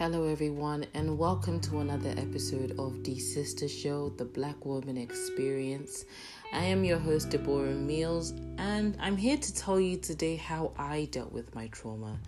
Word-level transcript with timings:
Hello, 0.00 0.26
everyone, 0.28 0.86
and 0.94 1.18
welcome 1.18 1.60
to 1.60 1.80
another 1.80 2.14
episode 2.16 2.74
of 2.78 3.04
The 3.04 3.18
Sister 3.18 3.68
Show, 3.68 4.08
the 4.08 4.24
Black 4.24 4.64
Woman 4.64 4.96
Experience. 4.96 6.06
I 6.54 6.64
am 6.64 6.84
your 6.84 6.98
host, 6.98 7.28
Deborah 7.28 7.74
Meals, 7.74 8.32
and 8.56 8.96
I'm 8.98 9.18
here 9.18 9.36
to 9.36 9.54
tell 9.54 9.78
you 9.78 9.98
today 9.98 10.36
how 10.36 10.72
I 10.78 11.06
dealt 11.12 11.32
with 11.32 11.54
my 11.54 11.66
trauma. 11.66 12.18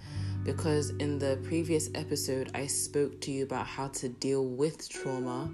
Because 0.44 0.90
in 0.90 1.18
the 1.18 1.38
previous 1.44 1.88
episode, 1.94 2.50
I 2.54 2.66
spoke 2.66 3.22
to 3.22 3.30
you 3.30 3.44
about 3.44 3.66
how 3.66 3.88
to 3.88 4.10
deal 4.10 4.44
with 4.44 4.86
trauma. 4.90 5.50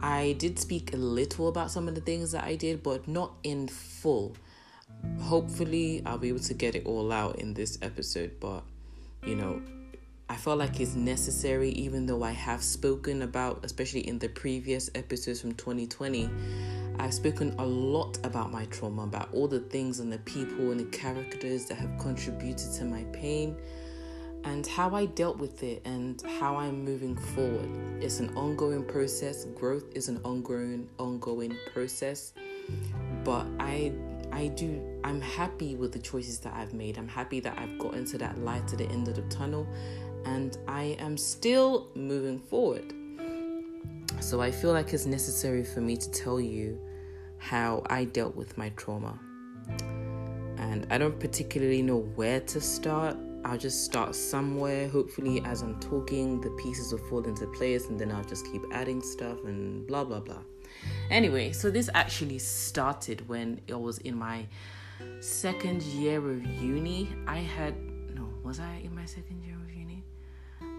I 0.00 0.34
did 0.40 0.58
speak 0.58 0.94
a 0.94 0.96
little 0.96 1.46
about 1.46 1.70
some 1.70 1.86
of 1.86 1.94
the 1.94 2.00
things 2.00 2.32
that 2.32 2.42
I 2.42 2.56
did, 2.56 2.82
but 2.82 3.06
not 3.06 3.34
in 3.44 3.68
full. 3.68 4.34
Hopefully, 5.20 6.02
I'll 6.06 6.18
be 6.18 6.26
able 6.26 6.40
to 6.40 6.54
get 6.54 6.74
it 6.74 6.86
all 6.86 7.12
out 7.12 7.36
in 7.36 7.54
this 7.54 7.78
episode, 7.82 8.32
but 8.40 8.64
you 9.24 9.36
know, 9.36 9.62
I 10.28 10.34
felt 10.34 10.58
like 10.58 10.80
it's 10.80 10.96
necessary, 10.96 11.70
even 11.70 12.06
though 12.06 12.24
I 12.24 12.32
have 12.32 12.62
spoken 12.62 13.22
about, 13.22 13.64
especially 13.64 14.06
in 14.08 14.18
the 14.18 14.28
previous 14.28 14.90
episodes 14.96 15.40
from 15.40 15.54
2020, 15.54 16.28
I've 16.98 17.14
spoken 17.14 17.54
a 17.58 17.64
lot 17.64 18.18
about 18.24 18.50
my 18.50 18.64
trauma, 18.66 19.02
about 19.04 19.32
all 19.32 19.46
the 19.46 19.60
things 19.60 20.00
and 20.00 20.12
the 20.12 20.18
people 20.18 20.72
and 20.72 20.80
the 20.80 20.96
characters 20.96 21.66
that 21.66 21.76
have 21.76 21.96
contributed 21.98 22.72
to 22.72 22.84
my 22.84 23.04
pain, 23.12 23.56
and 24.42 24.66
how 24.66 24.96
I 24.96 25.06
dealt 25.06 25.38
with 25.38 25.62
it 25.62 25.82
and 25.84 26.20
how 26.40 26.56
I'm 26.56 26.84
moving 26.84 27.14
forward. 27.14 27.68
It's 28.02 28.18
an 28.18 28.34
ongoing 28.36 28.84
process. 28.84 29.44
Growth 29.44 29.94
is 29.94 30.08
an 30.08 30.20
ongoing, 30.24 30.88
ongoing 30.98 31.56
process, 31.72 32.32
but 33.22 33.46
I 33.60 33.92
I 34.32 34.48
do 34.48 34.82
I'm 35.04 35.20
happy 35.20 35.76
with 35.76 35.92
the 35.92 35.98
choices 35.98 36.40
that 36.40 36.52
I've 36.54 36.74
made. 36.74 36.98
I'm 36.98 37.08
happy 37.08 37.40
that 37.40 37.58
I've 37.58 37.78
gotten 37.78 38.04
to 38.06 38.18
that 38.18 38.38
light 38.38 38.72
at 38.72 38.78
the 38.78 38.86
end 38.86 39.08
of 39.08 39.16
the 39.16 39.22
tunnel 39.22 39.66
and 40.26 40.58
I 40.68 40.96
am 40.98 41.16
still 41.16 41.88
moving 41.94 42.38
forward. 42.38 42.92
So 44.20 44.40
I 44.40 44.50
feel 44.50 44.72
like 44.72 44.92
it's 44.92 45.06
necessary 45.06 45.64
for 45.64 45.80
me 45.80 45.96
to 45.96 46.10
tell 46.10 46.40
you 46.40 46.78
how 47.38 47.82
I 47.88 48.04
dealt 48.04 48.34
with 48.34 48.56
my 48.58 48.70
trauma. 48.70 49.18
And 50.58 50.86
I 50.90 50.98
don't 50.98 51.18
particularly 51.20 51.82
know 51.82 52.00
where 52.16 52.40
to 52.40 52.60
start. 52.60 53.16
I'll 53.44 53.58
just 53.58 53.84
start 53.84 54.14
somewhere. 54.16 54.88
Hopefully, 54.88 55.40
as 55.44 55.62
I'm 55.62 55.78
talking, 55.78 56.40
the 56.40 56.50
pieces 56.62 56.90
will 56.90 57.06
fall 57.08 57.24
into 57.24 57.46
place, 57.46 57.86
and 57.86 57.98
then 58.00 58.10
I'll 58.10 58.24
just 58.24 58.44
keep 58.50 58.62
adding 58.72 59.00
stuff 59.00 59.44
and 59.44 59.86
blah 59.86 60.02
blah 60.02 60.20
blah. 60.20 60.42
Anyway, 61.10 61.52
so 61.52 61.70
this 61.70 61.88
actually 61.94 62.40
started 62.40 63.28
when 63.28 63.60
I 63.70 63.76
was 63.76 63.98
in 63.98 64.16
my 64.16 64.46
second 65.20 65.82
year 65.82 66.18
of 66.18 66.44
uni. 66.44 67.08
I 67.28 67.38
had 67.38 67.76
no, 68.12 68.28
was 68.42 68.58
I 68.58 68.80
in 68.82 68.92
my 68.92 69.04
second 69.04 69.40
year? 69.44 69.45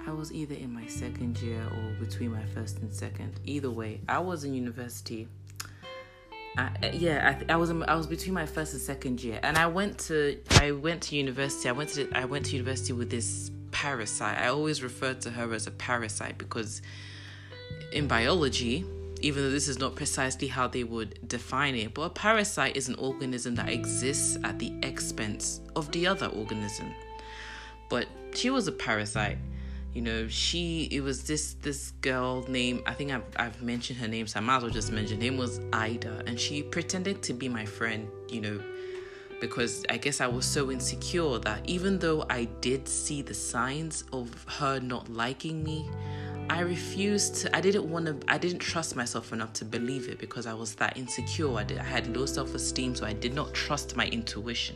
I 0.08 0.12
was 0.12 0.32
either 0.32 0.56
in 0.56 0.74
my 0.74 0.88
second 0.88 1.38
year 1.42 1.62
or 1.62 1.92
between 2.00 2.32
my 2.32 2.46
first 2.46 2.80
and 2.80 2.94
second. 2.94 3.42
Either 3.44 3.70
way, 3.70 4.00
I 4.08 4.20
was 4.20 4.46
in 4.46 4.54
university. 4.54 5.28
I, 6.58 6.92
yeah, 6.94 7.42
I, 7.50 7.54
I 7.54 7.56
was 7.58 7.70
in, 7.70 7.84
I 7.84 7.96
was 7.96 8.08
between 8.08 8.34
my 8.34 8.46
first 8.46 8.72
and 8.72 8.82
second 8.82 9.22
year, 9.22 9.38
and 9.44 9.58
I 9.58 9.68
went 9.68 10.00
to 10.08 10.40
I 10.52 10.72
went 10.72 11.04
to 11.04 11.18
university. 11.18 11.68
I 11.68 11.74
went 11.74 11.90
to 11.90 12.10
I 12.14 12.24
went 12.24 12.46
to 12.46 12.54
university 12.54 12.94
with 12.94 13.10
this 13.10 13.52
parasite. 13.72 14.38
I 14.38 14.48
always 14.48 14.82
refer 14.82 15.14
to 15.14 15.30
her 15.30 15.54
as 15.54 15.68
a 15.68 15.72
parasite 15.72 16.38
because 16.38 16.82
in 17.92 18.08
biology, 18.08 18.86
even 19.20 19.44
though 19.44 19.52
this 19.52 19.68
is 19.68 19.78
not 19.78 19.96
precisely 19.96 20.48
how 20.48 20.70
they 20.70 20.86
would 20.86 21.28
define 21.28 21.76
it, 21.76 21.94
but 21.94 22.04
a 22.04 22.10
parasite 22.10 22.78
is 22.78 22.88
an 22.88 22.96
organism 22.96 23.56
that 23.56 23.68
exists 23.68 24.38
at 24.46 24.58
the 24.58 24.74
expense 24.84 25.60
of 25.76 25.92
the 25.92 26.08
other 26.08 26.28
organism. 26.28 26.94
But 27.90 28.08
she 28.34 28.50
was 28.50 28.70
a 28.70 28.72
parasite 28.72 29.38
you 29.98 30.04
know 30.04 30.28
she 30.28 30.84
it 30.92 31.02
was 31.02 31.24
this 31.24 31.56
this 31.64 31.90
girl 32.02 32.46
named 32.48 32.84
i 32.86 32.94
think 32.94 33.12
I've, 33.12 33.24
I've 33.36 33.64
mentioned 33.64 33.98
her 33.98 34.08
name 34.08 34.28
so 34.28 34.40
i 34.40 34.44
might 34.44 34.58
as 34.58 34.62
well 34.62 34.72
just 34.72 34.92
mention 34.92 35.18
her 35.18 35.24
name 35.24 35.38
was 35.38 35.60
ida 35.74 36.22
and 36.28 36.40
she 36.40 36.62
pretended 36.62 37.24
to 37.24 37.34
be 37.34 37.50
my 37.50 37.66
friend 37.66 38.08
you 38.30 38.42
know 38.42 38.62
because 39.42 39.84
i 39.90 39.98
guess 39.98 40.22
i 40.22 40.28
was 40.28 40.46
so 40.46 40.70
insecure 40.70 41.40
that 41.40 41.68
even 41.68 41.98
though 41.98 42.24
i 42.30 42.44
did 42.62 42.88
see 42.88 43.24
the 43.24 43.34
signs 43.34 44.04
of 44.14 44.30
her 44.48 44.80
not 44.80 45.10
liking 45.10 45.64
me 45.64 45.90
i 46.52 46.60
refused 46.60 47.34
to 47.38 47.56
i 47.56 47.60
didn't 47.60 47.90
want 47.90 48.06
to 48.06 48.16
i 48.32 48.38
didn't 48.38 48.60
trust 48.60 48.96
myself 48.96 49.34
enough 49.34 49.52
to 49.52 49.66
believe 49.66 50.10
it 50.10 50.20
because 50.20 50.46
i 50.46 50.54
was 50.54 50.76
that 50.76 50.96
insecure. 50.96 51.56
I, 51.56 51.64
did, 51.64 51.80
I 51.80 51.84
had 51.84 52.16
low 52.16 52.28
self-esteem 52.28 52.94
so 52.94 53.04
i 53.04 53.14
did 53.14 53.34
not 53.34 53.52
trust 53.56 53.96
my 53.96 54.06
intuition 54.10 54.76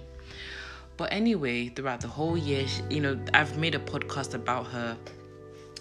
but 0.98 1.12
anyway, 1.12 1.70
throughout 1.70 2.02
the 2.02 2.08
whole 2.08 2.38
year, 2.38 2.66
you 2.90 3.02
know, 3.02 3.20
I've 3.34 3.58
made 3.58 3.76
a 3.76 3.80
podcast 3.80 4.34
about 4.34 4.68
her. 4.68 4.98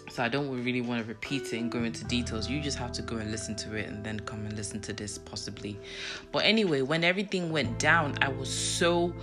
So 0.09 0.21
I 0.21 0.27
don't 0.27 0.49
really 0.49 0.81
want 0.81 1.01
to 1.01 1.07
repeat 1.07 1.53
it 1.53 1.57
and 1.57 1.71
go 1.71 1.85
into 1.85 2.03
details. 2.03 2.49
You 2.49 2.59
just 2.59 2.77
have 2.77 2.91
to 2.93 3.01
go 3.01 3.15
and 3.15 3.31
listen 3.31 3.55
to 3.55 3.75
it 3.75 3.87
and 3.87 4.03
then 4.03 4.19
come 4.19 4.45
and 4.45 4.57
listen 4.57 4.81
to 4.81 4.91
this 4.91 5.17
possibly. 5.17 5.79
But 6.33 6.43
anyway, 6.43 6.81
when 6.81 7.05
everything 7.05 7.49
went 7.49 7.79
down, 7.79 8.17
I 8.21 8.27
was 8.27 8.49
so 8.53 9.13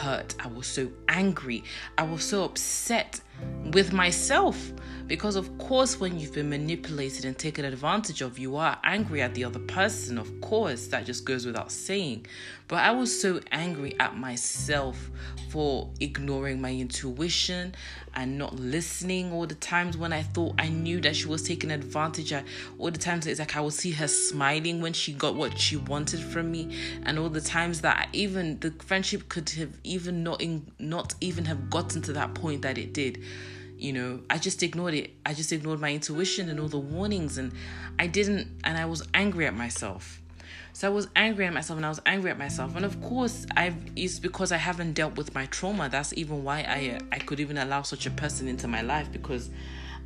hurt. 0.00 0.36
I 0.38 0.46
was 0.46 0.68
so 0.68 0.88
angry. 1.08 1.64
I 1.98 2.04
was 2.04 2.22
so 2.22 2.44
upset 2.44 3.20
with 3.72 3.92
myself. 3.92 4.72
Because 5.06 5.34
of 5.34 5.58
course 5.58 5.98
when 5.98 6.20
you've 6.20 6.34
been 6.34 6.50
manipulated 6.50 7.24
and 7.24 7.36
taken 7.36 7.64
advantage 7.64 8.22
of 8.22 8.38
you 8.38 8.54
are 8.54 8.78
angry 8.84 9.22
at 9.22 9.34
the 9.34 9.42
other 9.42 9.58
person 9.58 10.18
of 10.18 10.40
course. 10.40 10.86
That 10.86 11.04
just 11.04 11.24
goes 11.24 11.44
without 11.44 11.72
saying. 11.72 12.26
But 12.68 12.84
i 12.84 12.92
was 12.92 13.20
so 13.20 13.40
angry 13.50 13.98
at 13.98 14.16
myself 14.16 15.10
for 15.48 15.90
ignoring 15.98 16.60
my 16.60 16.72
intuition 16.72 17.74
and 18.14 18.38
not 18.38 18.54
listening 18.54 19.32
all 19.32 19.46
the 19.46 19.56
times 19.56 19.96
when 19.96 20.12
i 20.12 20.22
thought 20.22 20.54
i 20.60 20.68
knew 20.68 21.00
that 21.00 21.16
she 21.16 21.26
was 21.26 21.42
taking 21.42 21.72
advantage 21.72 22.30
of 22.32 22.44
all 22.78 22.92
the 22.92 22.98
times. 22.98 23.26
It's 23.26 23.40
like 23.40 23.56
i 23.56 23.60
would 23.60 23.72
see 23.72 23.90
her 23.90 24.06
smiling 24.06 24.80
when 24.80 24.92
she 24.92 25.12
got 25.12 25.34
what 25.34 25.58
she 25.58 25.76
wanted 25.76 26.20
from 26.20 26.52
me 26.52 26.76
and 27.02 27.18
all 27.18 27.28
the 27.28 27.40
times 27.40 27.80
that 27.80 28.08
even 28.12 28.60
the 28.60 28.70
friendship 28.78 29.28
could 29.28 29.50
have 29.50 29.76
even 29.82 30.22
not 30.22 30.40
in, 30.40 30.70
not 30.78 31.16
even 31.20 31.46
have 31.46 31.68
gotten 31.68 32.00
to 32.02 32.12
that 32.12 32.34
point 32.34 32.62
that 32.62 32.78
it 32.78 32.92
did 32.92 33.20
you 33.78 33.92
know 33.92 34.20
i 34.28 34.36
just 34.38 34.62
ignored 34.62 34.94
it. 34.94 35.10
I 35.24 35.32
just 35.34 35.52
ignored 35.52 35.80
my 35.80 35.92
intuition 35.92 36.48
and 36.48 36.60
all 36.60 36.68
the 36.68 36.78
warnings 36.78 37.38
and 37.38 37.52
i 37.98 38.06
didn't 38.06 38.48
and 38.64 38.76
i 38.76 38.84
was 38.84 39.06
angry 39.14 39.46
at 39.46 39.54
myself. 39.54 40.20
So 40.72 40.88
i 40.88 40.90
was 40.90 41.08
angry 41.16 41.46
at 41.46 41.52
myself 41.52 41.78
and 41.78 41.86
i 41.86 41.88
was 41.88 42.00
angry 42.06 42.30
at 42.30 42.38
myself. 42.38 42.76
And 42.76 42.84
of 42.84 43.00
course 43.00 43.46
i've 43.56 43.76
it's 43.96 44.18
because 44.18 44.52
i 44.52 44.56
haven't 44.56 44.92
dealt 44.92 45.16
with 45.16 45.34
my 45.34 45.46
trauma. 45.46 45.88
That's 45.88 46.12
even 46.14 46.44
why 46.44 46.60
i 46.60 46.98
i 47.10 47.18
could 47.18 47.40
even 47.40 47.58
allow 47.58 47.82
such 47.82 48.06
a 48.06 48.10
person 48.10 48.48
into 48.48 48.68
my 48.68 48.82
life 48.82 49.10
because 49.10 49.50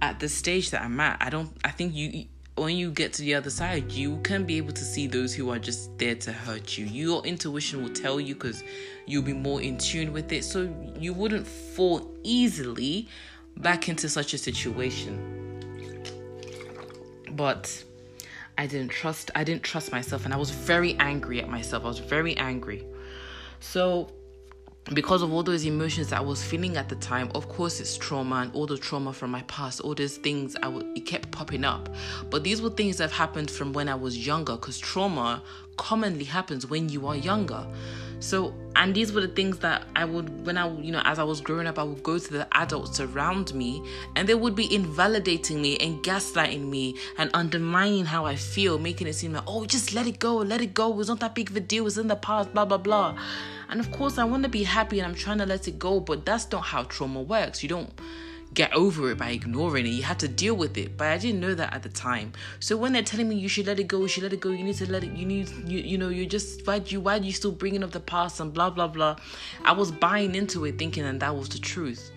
at 0.03 0.21
the 0.21 0.29
stage 0.29 0.71
that 0.71 0.83
i'm 0.83 0.99
at 1.01 1.17
i 1.21 1.31
don't 1.31 1.51
i 1.65 1.71
think 1.71 1.95
you 1.95 2.27
when 2.57 2.77
you 2.77 2.91
get 2.91 3.13
to 3.15 3.23
the 3.23 3.35
other 3.35 3.51
side, 3.51 3.91
you 3.91 4.19
can 4.19 4.45
be 4.45 4.57
able 4.59 4.73
to 4.73 4.85
see 4.85 5.07
those 5.07 5.35
who 5.35 5.51
are 5.51 5.59
just 5.59 5.97
there 5.99 6.15
to 6.15 6.33
hurt 6.33 6.79
you. 6.79 6.87
Your 6.87 7.25
intuition 7.27 7.83
will 7.83 7.93
tell 7.93 8.21
you 8.21 8.35
because 8.35 8.63
you'll 9.07 9.23
be 9.23 9.33
more 9.33 9.61
in 9.61 9.77
tune 9.77 10.13
with 10.13 10.31
it. 10.33 10.45
So 10.45 10.73
you 10.99 11.13
wouldn't 11.13 11.47
fall 11.47 12.09
easily 12.23 13.09
back 13.57 13.89
into 13.89 14.09
such 14.09 14.35
a 14.35 14.39
situation. 14.39 15.31
But 17.33 17.85
I 18.57 18.69
didn't 18.69 18.91
trust 18.91 19.33
I 19.35 19.43
didn't 19.43 19.65
trust 19.65 19.91
myself 19.91 20.25
and 20.25 20.33
I 20.33 20.37
was 20.37 20.51
very 20.51 20.95
angry 21.01 21.41
at 21.41 21.49
myself. 21.49 21.85
I 21.85 21.89
was 21.89 21.99
very 21.99 22.37
angry. 22.37 22.85
So 23.59 24.13
because 24.93 25.23
of 25.23 25.33
all 25.33 25.43
those 25.43 25.65
emotions 25.65 26.11
that 26.11 26.19
I 26.19 26.23
was 26.23 26.43
feeling 26.45 26.77
at 26.77 26.91
the 26.91 26.97
time, 26.97 27.31
of 27.35 27.49
course, 27.49 27.81
it's 27.81 27.97
trauma 27.97 28.37
and 28.37 28.55
all 28.55 28.67
the 28.67 28.77
trauma 28.77 29.15
from 29.15 29.31
my 29.31 29.41
past, 29.43 29.81
all 29.81 29.95
those 29.95 30.19
things 30.19 30.57
I 30.57 30.63
w- 30.63 30.93
it 30.95 31.07
kept 31.07 31.31
popping 31.31 31.65
up. 31.65 31.89
But 32.29 32.45
these 32.45 32.61
were 32.61 32.69
things 32.69 32.99
that 32.99 33.11
happened 33.11 33.51
from 33.51 33.73
when 33.73 33.89
I 33.89 33.95
was 33.95 34.27
younger, 34.27 34.57
because 34.57 34.79
trauma 34.79 35.43
commonly 35.79 36.25
happens 36.25 36.69
when 36.69 36.91
you 36.91 37.07
are 37.07 37.17
younger. 37.17 37.67
So, 38.25 38.55
and 38.75 38.95
these 38.95 39.13
were 39.13 39.21
the 39.21 39.29
things 39.29 39.59
that 39.59 39.85
I 39.95 40.07
would, 40.07 40.47
when 40.47 40.57
I, 40.57 40.75
you 40.81 40.93
know, 40.93 41.03
as 41.05 41.19
I 41.19 41.25
was 41.25 41.43
growing 41.43 41.67
up, 41.67 41.79
I 41.79 41.83
would 41.83 42.03
go 42.03 42.19
to 42.19 42.33
the 42.33 42.49
adults 42.57 42.99
around 42.99 43.53
me 43.53 43.87
and 44.17 44.27
they 44.27 44.35
would 44.35 44.57
be 44.57 44.75
invalidating 44.75 45.61
me 45.61 45.77
and 45.77 46.03
gaslighting 46.03 46.71
me 46.71 46.97
and 47.19 47.31
undermining 47.35 48.07
how 48.07 48.25
I 48.25 48.37
feel, 48.37 48.79
making 48.79 49.09
it 49.09 49.13
seem 49.13 49.35
like, 49.35 49.45
oh, 49.47 49.67
just 49.67 49.93
let 49.93 50.07
it 50.07 50.21
go, 50.21 50.37
let 50.37 50.63
it 50.63 50.73
go. 50.73 50.99
It's 50.99 51.11
not 51.11 51.21
that 51.21 51.35
big 51.35 51.51
of 51.51 51.57
a 51.57 51.61
deal. 51.61 51.87
It's 51.87 51.99
in 51.99 52.09
the 52.09 52.17
past, 52.17 52.55
blah, 52.55 52.65
blah, 52.65 52.79
blah. 52.79 53.15
And 53.69 53.79
of 53.79 53.93
course, 53.93 54.17
I 54.17 54.25
want 54.25 54.43
to 54.45 54.49
be 54.49 54.63
happy 54.63 55.01
and 55.01 55.07
I'm 55.07 55.15
trying 55.15 55.39
to 55.39 55.47
let 55.47 55.69
it 55.69 55.79
go, 55.79 56.01
but 56.01 56.25
that's 56.25 56.51
not 56.51 56.63
how 56.63 56.85
trauma 56.85 57.21
works. 57.21 57.63
You 57.63 57.69
don't 57.69 57.93
get 58.55 58.73
over 58.73 59.11
it 59.11 59.19
by 59.19 59.31
ignoring 59.31 59.87
it. 59.87 59.91
You 59.91 60.05
have 60.05 60.19
to 60.19 60.29
deal 60.29 60.55
with 60.55 60.79
it. 60.79 60.97
But 60.97 61.09
I 61.09 61.19
didn't 61.19 61.41
know 61.41 61.55
that 61.55 61.75
at 61.75 61.83
the 61.83 61.89
time. 61.89 62.33
So 62.61 62.77
when 62.77 62.93
they're 62.93 63.03
telling 63.03 63.29
me 63.29 63.37
you 63.37 63.49
should 63.49 63.67
let 63.67 63.79
it 63.81 63.89
go, 63.89 64.01
you 64.01 64.09
should 64.09 64.23
let 64.23 64.33
it 64.33 64.41
go, 64.41 64.51
you 64.51 64.65
need 64.65 64.77
to 64.77 64.91
let 64.91 65.05
it, 65.05 65.13
you 65.13 65.27
need, 65.27 65.51
you, 65.67 65.81
you 65.81 65.99
know, 65.99 66.09
you 66.09 66.27
just, 66.27 66.67
why 66.67 66.77
you, 66.87 67.01
why 67.01 67.19
do 67.19 67.27
you 67.27 67.33
still 67.33 67.53
bringing 67.53 67.83
up 67.83 67.91
the 67.91 68.01
past 68.01 68.41
and 68.41 68.53
blah, 68.53 68.71
blah, 68.71 68.89
blah. 68.89 69.17
I 69.65 69.73
was 69.73 69.91
buying 69.91 70.35
into 70.35 70.65
it 70.65 70.79
thinking 70.79 71.03
that 71.03 71.21
that 71.21 71.37
was 71.37 71.49
the 71.49 71.59
truth 71.59 72.11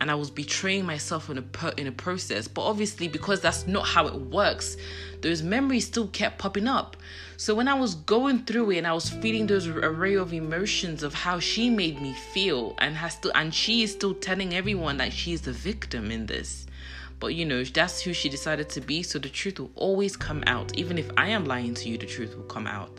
and 0.00 0.10
I 0.10 0.14
was 0.14 0.30
betraying 0.30 0.84
myself 0.84 1.30
in 1.30 1.38
a 1.38 1.42
per- 1.42 1.74
in 1.76 1.86
a 1.86 1.92
process. 1.92 2.48
But 2.48 2.62
obviously, 2.62 3.08
because 3.08 3.40
that's 3.40 3.66
not 3.66 3.86
how 3.86 4.06
it 4.06 4.14
works, 4.14 4.76
those 5.22 5.42
memories 5.42 5.86
still 5.86 6.08
kept 6.08 6.38
popping 6.38 6.68
up. 6.68 6.96
So 7.36 7.54
when 7.54 7.68
I 7.68 7.74
was 7.74 7.94
going 7.94 8.44
through 8.44 8.70
it 8.72 8.78
and 8.78 8.86
I 8.86 8.92
was 8.92 9.08
feeling 9.08 9.46
those 9.46 9.66
array 9.66 10.14
of 10.14 10.32
emotions 10.32 11.02
of 11.02 11.12
how 11.12 11.38
she 11.38 11.68
made 11.70 12.00
me 12.00 12.14
feel, 12.14 12.74
and 12.78 12.96
has 12.96 13.16
to, 13.20 13.36
and 13.36 13.54
she 13.54 13.82
is 13.82 13.92
still 13.92 14.14
telling 14.14 14.54
everyone 14.54 14.96
that 14.98 15.12
she 15.12 15.32
is 15.32 15.42
the 15.42 15.52
victim 15.52 16.10
in 16.10 16.26
this. 16.26 16.66
But 17.18 17.34
you 17.34 17.44
know, 17.44 17.64
that's 17.64 18.00
who 18.02 18.12
she 18.12 18.28
decided 18.28 18.68
to 18.70 18.80
be. 18.80 19.02
So 19.02 19.18
the 19.18 19.28
truth 19.28 19.58
will 19.58 19.72
always 19.74 20.16
come 20.16 20.44
out. 20.46 20.76
Even 20.76 20.98
if 20.98 21.10
I 21.16 21.28
am 21.28 21.44
lying 21.44 21.74
to 21.74 21.88
you, 21.88 21.98
the 21.98 22.06
truth 22.06 22.36
will 22.36 22.44
come 22.44 22.66
out. 22.66 22.90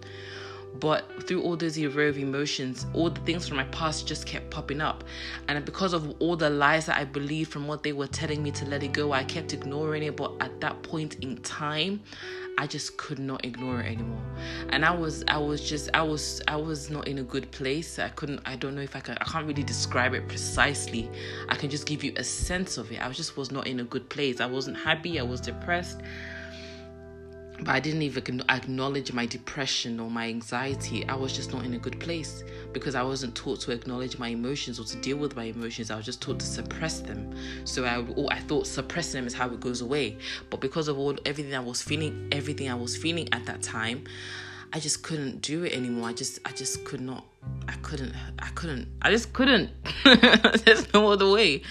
But 0.80 1.28
through 1.28 1.42
all 1.42 1.56
those 1.56 1.78
of 1.78 1.98
emotions, 1.98 2.86
all 2.94 3.10
the 3.10 3.22
things 3.22 3.48
from 3.48 3.58
my 3.58 3.64
past 3.66 4.08
just 4.08 4.26
kept 4.26 4.50
popping 4.50 4.82
up. 4.82 5.04
And 5.48 5.64
because 5.66 5.94
of 5.94 6.16
all 6.20 6.36
the 6.36 6.50
lies 6.50 6.86
that 6.88 6.98
I 6.98 7.06
believed 7.06 7.52
from 7.52 7.68
what 7.68 7.84
they 7.84 7.94
were 7.94 8.08
telling 8.08 8.44
me 8.44 8.52
to 8.52 8.66
let 8.66 8.84
it 8.84 8.94
go, 8.94 9.12
I 9.12 9.24
kept 9.24 9.54
ignoring 9.54 10.04
it. 10.04 10.16
But 10.16 10.34
at 10.40 10.60
that 10.62 10.82
point 10.84 11.16
in 11.16 11.38
time, 11.38 12.02
I 12.60 12.66
just 12.66 12.98
could 12.98 13.20
not 13.20 13.46
ignore 13.46 13.82
it 13.82 13.86
anymore. 13.86 14.24
And 14.70 14.84
I 14.84 14.92
was 14.92 15.24
I 15.28 15.38
was 15.38 15.68
just 15.68 15.92
I 15.94 16.02
was 16.02 16.42
I 16.48 16.56
was 16.56 16.90
not 16.90 17.08
in 17.08 17.20
a 17.20 17.24
good 17.24 17.52
place. 17.52 18.00
I 18.00 18.10
couldn't 18.10 18.42
I 18.46 18.56
don't 18.56 18.74
know 18.74 18.82
if 18.82 18.96
I 18.96 19.00
can 19.00 19.16
I 19.22 19.26
can't 19.26 19.46
really 19.46 19.64
describe 19.64 20.16
it 20.16 20.28
precisely. 20.28 21.10
I 21.50 21.56
can 21.56 21.70
just 21.70 21.86
give 21.86 22.04
you 22.04 22.14
a 22.16 22.24
sense 22.24 22.78
of 22.78 22.92
it. 22.92 23.00
I 23.00 23.10
just 23.12 23.38
was 23.38 23.52
not 23.52 23.68
in 23.68 23.80
a 23.80 23.84
good 23.84 24.10
place. 24.10 24.42
I 24.42 24.48
wasn't 24.48 24.78
happy, 24.78 25.20
I 25.20 25.24
was 25.24 25.40
depressed 25.40 26.02
but 27.60 27.70
I 27.70 27.80
didn't 27.80 28.04
even 28.04 28.44
acknowledge 28.50 29.12
my 29.14 29.26
depression 29.26 30.00
or 30.00 30.10
my 30.10 30.28
anxiety. 30.28 31.08
I 31.08 31.16
was 31.16 31.34
just 31.34 31.52
not 31.52 31.66
in 31.66 31.74
a 31.74 31.80
good 31.80 32.00
place 32.00 32.44
because 32.72 32.96
I 32.96 33.02
wasn't 33.02 33.36
taught 33.36 33.60
to 33.62 33.72
acknowledge 33.72 34.20
my 34.20 34.30
emotions 34.30 34.80
or 34.80 34.84
to 34.86 34.96
deal 34.98 35.18
with 35.18 35.36
my 35.36 35.46
emotions. 35.46 35.90
I 35.90 35.96
was 35.96 36.06
just 36.06 36.22
taught 36.22 36.40
to 36.40 36.46
suppress 36.46 37.00
them. 37.00 37.34
So 37.66 37.84
I, 37.86 38.06
I 38.34 38.40
thought 38.42 38.68
suppressing 38.68 39.20
them 39.20 39.28
is 39.28 39.34
how 39.34 39.50
it 39.50 39.60
goes 39.60 39.82
away. 39.82 40.18
But 40.50 40.62
because 40.62 40.88
of 40.88 41.00
all 41.00 41.16
everything 41.26 41.56
I 41.56 41.60
was 41.60 41.82
feeling, 41.82 42.28
everything 42.32 42.70
I 42.70 42.76
was 42.76 42.96
feeling 42.96 43.28
at 43.34 43.46
that 43.48 43.64
time, 43.64 44.04
I 44.72 44.80
just 44.80 45.02
couldn't 45.02 45.42
do 45.42 45.64
it 45.64 45.74
anymore. 45.74 46.10
I 46.10 46.14
just, 46.14 46.40
I 46.46 46.52
just 46.52 46.84
could 46.86 47.02
not. 47.02 47.26
I 47.68 47.74
couldn't. 47.82 48.14
I 48.40 48.50
couldn't. 48.50 48.88
I 49.02 49.10
just 49.10 49.34
couldn't. 49.34 49.72
There's 50.04 50.94
no 50.94 51.12
other 51.12 51.30
way. 51.30 51.64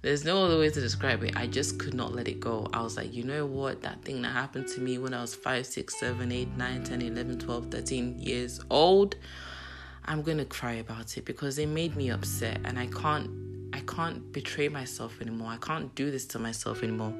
There's 0.00 0.24
no 0.24 0.44
other 0.44 0.58
way 0.58 0.70
to 0.70 0.80
describe 0.80 1.24
it. 1.24 1.36
I 1.36 1.48
just 1.48 1.78
could 1.80 1.94
not 1.94 2.14
let 2.14 2.28
it 2.28 2.38
go. 2.38 2.68
I 2.72 2.82
was 2.82 2.96
like, 2.96 3.12
you 3.12 3.24
know 3.24 3.46
what? 3.46 3.82
That 3.82 4.02
thing 4.04 4.22
that 4.22 4.28
happened 4.28 4.68
to 4.68 4.80
me 4.80 4.96
when 4.98 5.12
I 5.12 5.20
was 5.20 5.34
5, 5.34 5.66
6, 5.66 5.98
7, 5.98 6.30
8, 6.30 6.56
9, 6.56 6.84
10, 6.84 7.02
11, 7.02 7.38
12, 7.40 7.66
13 7.66 8.18
years 8.18 8.60
old, 8.70 9.16
I'm 10.04 10.22
going 10.22 10.38
to 10.38 10.44
cry 10.44 10.74
about 10.74 11.16
it 11.16 11.24
because 11.24 11.58
it 11.58 11.66
made 11.66 11.96
me 11.96 12.10
upset 12.10 12.60
and 12.64 12.78
I 12.78 12.86
can't 12.86 13.28
I 13.70 13.80
can't 13.80 14.32
betray 14.32 14.68
myself 14.68 15.20
anymore. 15.20 15.50
I 15.50 15.58
can't 15.58 15.94
do 15.94 16.10
this 16.10 16.24
to 16.28 16.38
myself 16.38 16.82
anymore. 16.82 17.12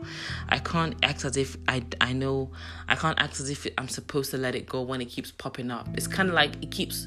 I 0.49 0.59
can't 0.59 0.95
act 1.03 1.25
as 1.25 1.37
if 1.37 1.57
I, 1.69 1.85
I 2.01 2.13
know. 2.15 2.51
I 2.89 2.95
can't 2.95 3.21
act 3.21 3.39
as 3.39 3.51
if 3.51 3.67
I'm 3.77 3.89
supposed 3.89 4.31
to 4.31 4.39
let 4.39 4.55
it 4.55 4.67
go 4.67 4.81
when 4.81 5.01
it 5.01 5.07
keeps 5.07 5.31
popping 5.31 5.71
up. 5.71 5.89
It's 5.95 6.07
kind 6.07 6.29
of 6.29 6.35
like 6.35 6.63
it 6.63 6.71
keeps 6.71 7.07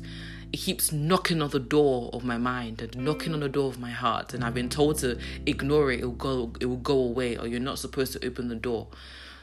it 0.51 0.57
keeps 0.57 0.91
knocking 0.91 1.41
on 1.41 1.49
the 1.51 1.59
door 1.59 2.09
of 2.11 2.25
my 2.25 2.37
mind 2.37 2.81
and 2.81 2.95
knocking 2.97 3.33
on 3.33 3.39
the 3.39 3.49
door 3.49 3.69
of 3.69 3.79
my 3.79 3.91
heart. 3.91 4.33
And 4.33 4.43
i've 4.43 4.53
been 4.53 4.69
told 4.69 4.97
to 4.99 5.17
ignore 5.45 5.91
it. 5.91 6.01
It 6.01 6.05
will 6.05 6.11
go 6.11 6.51
it 6.59 6.65
will 6.65 6.77
go 6.77 6.97
away 6.97 7.37
or 7.37 7.47
you're 7.47 7.59
not 7.59 7.79
supposed 7.79 8.13
to 8.13 8.25
open 8.25 8.47
the 8.49 8.55
door. 8.55 8.87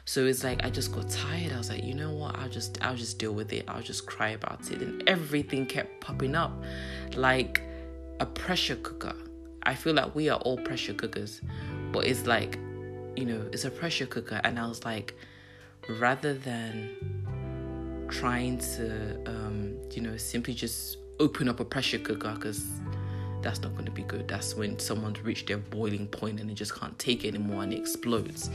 So 0.05 0.27
it's 0.27 0.45
like 0.45 0.65
i 0.65 0.71
just 0.71 0.93
got 0.93 1.09
tired. 1.09 1.53
I 1.53 1.59
was 1.59 1.71
like 1.71 1.83
you 1.85 1.95
know 1.95 2.13
what? 2.13 2.37
I'll 2.39 2.49
just 2.49 2.79
i'll 2.83 2.97
just 2.97 3.19
deal 3.19 3.33
with 3.33 3.53
it. 3.53 3.65
I'll 3.69 3.83
just 3.83 4.07
cry 4.07 4.31
about 4.31 4.71
it. 4.71 4.83
And 4.83 5.09
everything 5.09 5.65
kept 5.67 6.01
popping 6.01 6.35
up 6.35 6.53
like 7.17 7.63
a 8.21 8.27
pressure 8.27 8.77
cooker. 8.77 9.15
I 9.63 9.75
feel 9.75 9.95
like 9.95 10.15
we 10.15 10.29
are 10.29 10.39
all 10.41 10.59
pressure 10.59 10.95
cookers 10.95 11.41
but 11.91 12.05
it's 12.05 12.27
like 12.27 12.57
you 13.17 13.25
know 13.25 13.49
it's 13.53 13.65
a 13.65 13.71
pressure 13.71 14.07
cooker. 14.07 14.41
And 14.45 14.59
i 14.59 14.67
was 14.69 14.85
like 14.85 15.15
rather 15.89 16.35
than 16.35 17.27
trying 18.09 18.59
to, 18.59 19.19
um, 19.27 19.77
you 19.93 20.03
know, 20.03 20.17
simply 20.17 20.55
just 20.55 20.99
open 21.21 21.49
up 21.49 21.61
a 21.61 21.65
pressure 21.65 21.99
cooker 21.99 22.33
because 22.35 22.65
that's 23.43 23.61
not 23.61 23.73
going 23.73 23.85
to 23.85 23.91
be 23.91 24.03
good. 24.03 24.27
That's 24.27 24.55
when 24.55 24.79
someone's 24.79 25.23
reached 25.23 25.47
their 25.49 25.59
boiling 25.59 26.09
point 26.09 26.41
and 26.41 26.51
they 26.51 26.55
just 26.55 26.79
can't 26.79 26.99
take 26.99 27.25
it 27.25 27.29
anymore 27.35 27.63
and 27.63 27.73
it 27.73 27.79
explodes. 27.79 28.51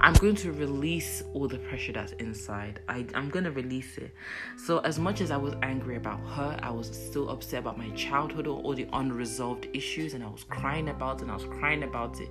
I'm 0.00 0.14
going 0.14 0.34
to 0.36 0.52
release 0.52 1.22
all 1.32 1.48
the 1.48 1.58
pressure 1.58 1.92
that's 1.92 2.12
inside. 2.12 2.80
I, 2.88 3.06
I'm 3.14 3.30
going 3.30 3.44
to 3.44 3.52
release 3.52 3.96
it. 3.98 4.12
So, 4.56 4.78
as 4.78 4.98
much 4.98 5.20
as 5.20 5.30
I 5.30 5.36
was 5.36 5.54
angry 5.62 5.96
about 5.96 6.20
her, 6.30 6.58
I 6.62 6.70
was 6.70 6.88
still 6.88 7.30
upset 7.30 7.60
about 7.60 7.78
my 7.78 7.90
childhood 7.90 8.46
or 8.46 8.60
all 8.62 8.74
the 8.74 8.88
unresolved 8.92 9.68
issues, 9.72 10.14
and 10.14 10.24
I 10.24 10.28
was 10.28 10.44
crying 10.44 10.88
about 10.88 11.18
it 11.18 11.22
and 11.22 11.30
I 11.30 11.34
was 11.34 11.44
crying 11.44 11.84
about 11.84 12.20
it. 12.20 12.28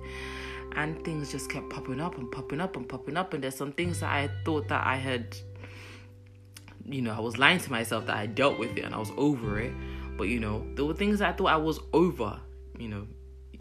And 0.76 1.02
things 1.04 1.30
just 1.30 1.50
kept 1.50 1.70
popping 1.70 2.00
up 2.00 2.18
and 2.18 2.30
popping 2.30 2.60
up 2.60 2.76
and 2.76 2.88
popping 2.88 3.16
up. 3.16 3.32
And 3.32 3.44
there's 3.44 3.54
some 3.54 3.72
things 3.72 4.00
that 4.00 4.10
I 4.10 4.28
thought 4.44 4.68
that 4.68 4.84
I 4.84 4.96
had 4.96 5.36
you 6.86 7.02
know, 7.02 7.12
I 7.12 7.20
was 7.20 7.38
lying 7.38 7.58
to 7.60 7.70
myself 7.70 8.06
that 8.06 8.16
I 8.16 8.26
dealt 8.26 8.58
with 8.58 8.76
it 8.76 8.84
and 8.84 8.94
I 8.94 8.98
was 8.98 9.12
over 9.16 9.60
it. 9.60 9.72
But 10.16 10.24
you 10.24 10.40
know, 10.40 10.66
there 10.74 10.84
were 10.84 10.94
things 10.94 11.20
I 11.20 11.32
thought 11.32 11.46
I 11.46 11.56
was 11.56 11.80
over. 11.92 12.38
You 12.78 12.88
know, 12.88 13.06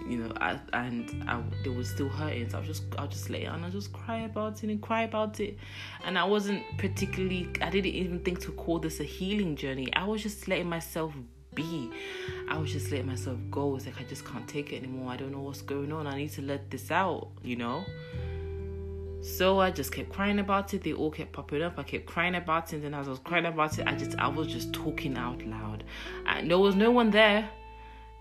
you 0.07 0.17
know, 0.17 0.33
I, 0.39 0.59
and 0.73 1.23
I, 1.27 1.41
they 1.63 1.69
were 1.69 1.83
still 1.83 2.09
hurting. 2.09 2.49
So 2.49 2.57
I 2.57 2.59
was 2.59 2.67
just, 2.67 2.83
I'll 2.97 3.07
just 3.07 3.29
lay 3.29 3.45
and 3.45 3.65
I 3.65 3.69
just 3.69 3.93
cry 3.93 4.19
about 4.19 4.63
it 4.63 4.69
and 4.69 4.81
cry 4.81 5.03
about 5.03 5.39
it. 5.39 5.57
And 6.05 6.17
I 6.17 6.23
wasn't 6.25 6.63
particularly, 6.77 7.49
I 7.61 7.69
didn't 7.69 7.91
even 7.91 8.19
think 8.19 8.41
to 8.41 8.51
call 8.51 8.79
this 8.79 8.99
a 8.99 9.03
healing 9.03 9.55
journey. 9.55 9.93
I 9.93 10.05
was 10.05 10.21
just 10.21 10.47
letting 10.47 10.69
myself 10.69 11.13
be. 11.55 11.91
I 12.49 12.57
was 12.57 12.71
just 12.71 12.91
letting 12.91 13.07
myself 13.07 13.37
go. 13.49 13.75
It's 13.75 13.85
like 13.85 13.99
I 13.99 14.03
just 14.03 14.25
can't 14.25 14.47
take 14.47 14.73
it 14.73 14.77
anymore. 14.77 15.11
I 15.11 15.17
don't 15.17 15.31
know 15.31 15.41
what's 15.41 15.61
going 15.61 15.91
on. 15.91 16.07
I 16.07 16.17
need 16.17 16.31
to 16.33 16.41
let 16.41 16.69
this 16.69 16.91
out. 16.91 17.29
You 17.43 17.55
know. 17.55 17.85
So 19.23 19.59
I 19.59 19.71
just 19.71 19.93
kept 19.93 20.11
crying 20.11 20.39
about 20.39 20.73
it. 20.73 20.83
They 20.83 20.91
all 20.91 21.09
kept 21.09 21.31
popping 21.31 21.61
up. 21.61 21.79
I 21.79 21.83
kept 21.83 22.05
crying 22.05 22.35
about 22.35 22.73
it. 22.73 22.75
And 22.75 22.83
then 22.83 22.93
as 22.93 23.07
I 23.07 23.11
was 23.11 23.19
crying 23.19 23.45
about 23.45 23.79
it, 23.79 23.87
I 23.87 23.95
just 23.95 24.19
I 24.19 24.27
was 24.27 24.47
just 24.47 24.73
talking 24.73 25.17
out 25.17 25.41
loud. 25.45 25.85
And 26.25 26.51
there 26.51 26.59
was 26.59 26.75
no 26.75 26.91
one 26.91 27.09
there. 27.09 27.49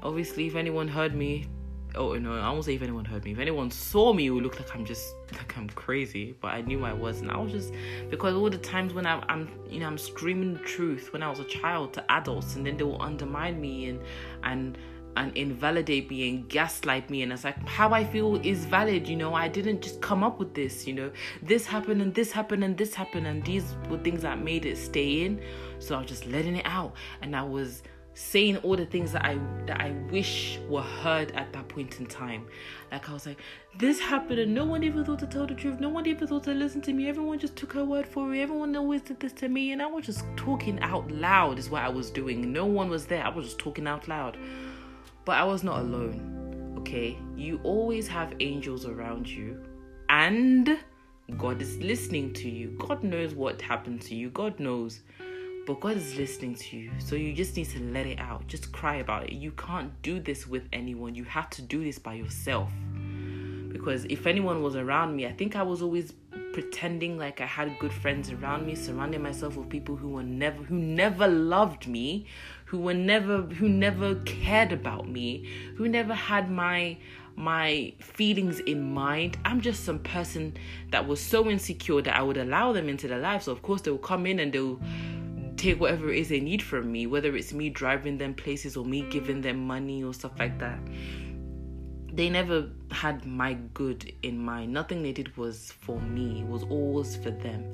Obviously, 0.00 0.46
if 0.46 0.54
anyone 0.54 0.86
heard 0.86 1.12
me, 1.12 1.48
oh 1.96 2.14
no, 2.14 2.34
I 2.34 2.48
won't 2.50 2.64
say 2.64 2.76
if 2.76 2.82
anyone 2.82 3.04
heard 3.04 3.24
me. 3.24 3.32
If 3.32 3.40
anyone 3.40 3.68
saw 3.72 4.12
me, 4.12 4.26
it 4.26 4.30
would 4.30 4.44
look 4.44 4.60
like 4.60 4.72
I'm 4.76 4.84
just 4.84 5.16
like 5.32 5.58
I'm 5.58 5.68
crazy. 5.70 6.36
But 6.40 6.54
I 6.54 6.60
knew 6.60 6.84
I 6.84 6.92
wasn't. 6.92 7.32
I 7.32 7.36
was 7.36 7.50
just 7.50 7.74
because 8.08 8.34
all 8.34 8.48
the 8.48 8.58
times 8.58 8.94
when 8.94 9.04
I, 9.04 9.24
I'm 9.28 9.50
you 9.68 9.80
know 9.80 9.88
I'm 9.88 9.98
screaming 9.98 10.54
the 10.54 10.60
truth 10.60 11.12
when 11.12 11.24
I 11.24 11.28
was 11.28 11.40
a 11.40 11.44
child 11.44 11.94
to 11.94 12.12
adults, 12.12 12.54
and 12.54 12.64
then 12.64 12.76
they 12.76 12.84
will 12.84 13.02
undermine 13.02 13.60
me 13.60 13.86
and 13.86 14.00
and 14.44 14.78
and 15.16 15.36
invalidate 15.36 16.10
me 16.10 16.28
and 16.28 16.48
gaslight 16.48 17.10
me. 17.10 17.22
And 17.22 17.32
it's 17.32 17.44
like 17.44 17.68
how 17.68 17.92
i 17.92 18.04
feel 18.04 18.36
is 18.44 18.64
valid 18.64 19.08
you 19.08 19.16
know? 19.16 19.34
I 19.34 19.48
didn't 19.48 19.82
just 19.82 20.00
come 20.00 20.22
up 20.22 20.38
with 20.38 20.54
this 20.54 20.86
you 20.86 20.94
know? 20.94 21.10
This 21.42 21.66
happened 21.66 22.02
and 22.02 22.14
this 22.14 22.32
happened 22.32 22.64
and 22.64 22.76
this 22.76 22.94
happened 22.94 23.26
and 23.26 23.44
these 23.44 23.74
were 23.88 23.98
things 23.98 24.22
that 24.22 24.42
made 24.42 24.66
it 24.66 24.76
stay 24.76 25.24
in. 25.24 25.40
So 25.78 25.96
i 25.96 25.98
was 26.00 26.08
just 26.08 26.26
letting 26.26 26.56
it 26.56 26.66
out. 26.66 26.94
And 27.20 27.36
i 27.36 27.42
was 27.42 27.82
saying 28.14 28.58
all 28.58 28.76
the 28.76 28.84
things 28.84 29.10
that 29.10 29.24
i 29.24 29.38
that 29.64 29.80
i 29.80 29.90
wish 30.10 30.58
were 30.68 30.82
heard 30.82 31.30
at 31.32 31.52
that 31.52 31.68
point 31.68 31.98
in 31.98 32.06
time. 32.06 32.46
Like 32.90 33.08
i 33.08 33.12
was 33.12 33.26
like 33.26 33.38
this 33.78 33.98
happened 34.00 34.38
and 34.38 34.54
no 34.54 34.66
one 34.66 34.82
even 34.82 35.04
thought 35.04 35.18
to 35.20 35.26
tell 35.26 35.46
the 35.46 35.54
truth. 35.54 35.80
No 35.80 35.88
one 35.88 36.06
even 36.06 36.28
thought 36.28 36.44
to 36.44 36.52
listen 36.52 36.82
to 36.82 36.92
me. 36.92 37.08
Everyone 37.08 37.38
just 37.38 37.56
took 37.56 37.72
her 37.72 37.84
word 37.84 38.06
for 38.06 38.34
it. 38.34 38.40
Everyone 38.40 38.76
always 38.76 39.00
did 39.00 39.18
this 39.20 39.32
to 39.34 39.48
me. 39.48 39.72
And 39.72 39.82
i 39.82 39.86
was 39.86 40.06
just 40.06 40.24
talking 40.36 40.78
out 40.80 41.10
loud 41.10 41.58
is 41.58 41.70
what 41.70 41.82
i 41.82 41.88
was 41.88 42.10
doing. 42.10 42.52
No 42.52 42.66
one 42.66 42.90
was 42.90 43.06
there. 43.06 43.24
I 43.24 43.30
was 43.30 43.46
just 43.46 43.58
talking 43.58 43.86
out 43.86 44.08
loud 44.08 44.36
but 45.24 45.36
I 45.36 45.44
was 45.44 45.62
not 45.62 45.80
alone, 45.80 46.74
okay? 46.78 47.18
You 47.36 47.60
always 47.62 48.08
have 48.08 48.34
angels 48.40 48.86
around 48.86 49.28
you, 49.28 49.62
and 50.08 50.78
God 51.38 51.62
is 51.62 51.78
listening 51.78 52.32
to 52.34 52.50
you. 52.50 52.76
God 52.78 53.02
knows 53.02 53.34
what 53.34 53.60
happened 53.62 54.02
to 54.02 54.14
you, 54.14 54.30
God 54.30 54.58
knows. 54.60 55.00
But 55.64 55.78
God 55.80 55.96
is 55.96 56.16
listening 56.16 56.56
to 56.56 56.76
you. 56.76 56.90
So 56.98 57.14
you 57.14 57.32
just 57.32 57.56
need 57.56 57.68
to 57.70 57.80
let 57.80 58.04
it 58.04 58.18
out. 58.18 58.46
Just 58.48 58.72
cry 58.72 58.96
about 58.96 59.24
it. 59.24 59.32
You 59.32 59.52
can't 59.52 59.90
do 60.02 60.18
this 60.18 60.44
with 60.44 60.64
anyone. 60.72 61.14
You 61.14 61.22
have 61.24 61.50
to 61.50 61.62
do 61.62 61.84
this 61.84 62.00
by 62.00 62.14
yourself. 62.14 62.72
Because 63.68 64.04
if 64.06 64.26
anyone 64.26 64.60
was 64.62 64.74
around 64.74 65.14
me, 65.14 65.26
I 65.26 65.32
think 65.32 65.54
I 65.54 65.62
was 65.62 65.80
always 65.80 66.14
pretending 66.52 67.16
like 67.16 67.40
I 67.40 67.46
had 67.46 67.78
good 67.78 67.92
friends 67.92 68.30
around 68.30 68.66
me, 68.66 68.74
surrounding 68.74 69.22
myself 69.22 69.56
with 69.56 69.68
people 69.68 69.96
who 69.96 70.10
were 70.10 70.22
never 70.22 70.62
who 70.64 70.76
never 70.76 71.26
loved 71.26 71.86
me, 71.86 72.26
who 72.72 72.78
were 72.78 72.94
never 72.94 73.42
who 73.42 73.68
never 73.68 74.14
cared 74.24 74.72
about 74.72 75.06
me, 75.06 75.46
who 75.76 75.86
never 75.86 76.14
had 76.14 76.50
my 76.50 76.96
my 77.36 77.92
feelings 78.00 78.60
in 78.60 78.94
mind. 78.94 79.36
I'm 79.44 79.60
just 79.60 79.84
some 79.84 79.98
person 79.98 80.56
that 80.90 81.06
was 81.06 81.20
so 81.20 81.50
insecure 81.50 82.00
that 82.00 82.16
I 82.16 82.22
would 82.22 82.38
allow 82.38 82.72
them 82.72 82.88
into 82.88 83.08
their 83.08 83.18
life. 83.18 83.42
So 83.42 83.52
of 83.52 83.60
course 83.60 83.82
they'll 83.82 83.98
come 83.98 84.24
in 84.24 84.40
and 84.40 84.50
they'll 84.50 84.80
take 85.58 85.78
whatever 85.80 86.10
it 86.10 86.18
is 86.18 86.30
they 86.30 86.40
need 86.40 86.62
from 86.62 86.90
me, 86.90 87.06
whether 87.06 87.36
it's 87.36 87.52
me 87.52 87.68
driving 87.68 88.16
them 88.16 88.32
places 88.32 88.74
or 88.74 88.86
me 88.86 89.02
giving 89.10 89.42
them 89.42 89.66
money 89.66 90.02
or 90.02 90.14
stuff 90.14 90.32
like 90.38 90.58
that. 90.60 90.78
They 92.10 92.30
never 92.30 92.70
had 92.90 93.26
my 93.26 93.52
good 93.74 94.14
in 94.22 94.38
mind. 94.38 94.72
Nothing 94.72 95.02
they 95.02 95.12
did 95.12 95.36
was 95.36 95.72
for 95.72 96.00
me. 96.00 96.40
It 96.40 96.46
was 96.46 96.62
always 96.62 97.16
for 97.16 97.32
them. 97.32 97.70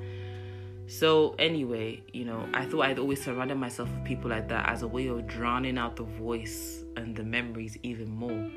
So 0.89 1.35
anyway, 1.37 2.01
you 2.13 2.25
know, 2.25 2.49
I 2.51 2.65
thought 2.65 2.81
I'd 2.81 2.97
always 2.97 3.23
surrounded 3.23 3.59
myself 3.59 3.91
with 3.91 4.03
people 4.03 4.31
like 4.31 4.47
that 4.47 4.67
as 4.67 4.81
a 4.81 4.87
way 4.87 5.05
of 5.05 5.27
drowning 5.27 5.77
out 5.77 5.95
the 5.95 6.03
voice 6.03 6.83
and 6.97 7.15
the 7.15 7.21
memories 7.21 7.77
even 7.83 8.09
more. 8.09 8.49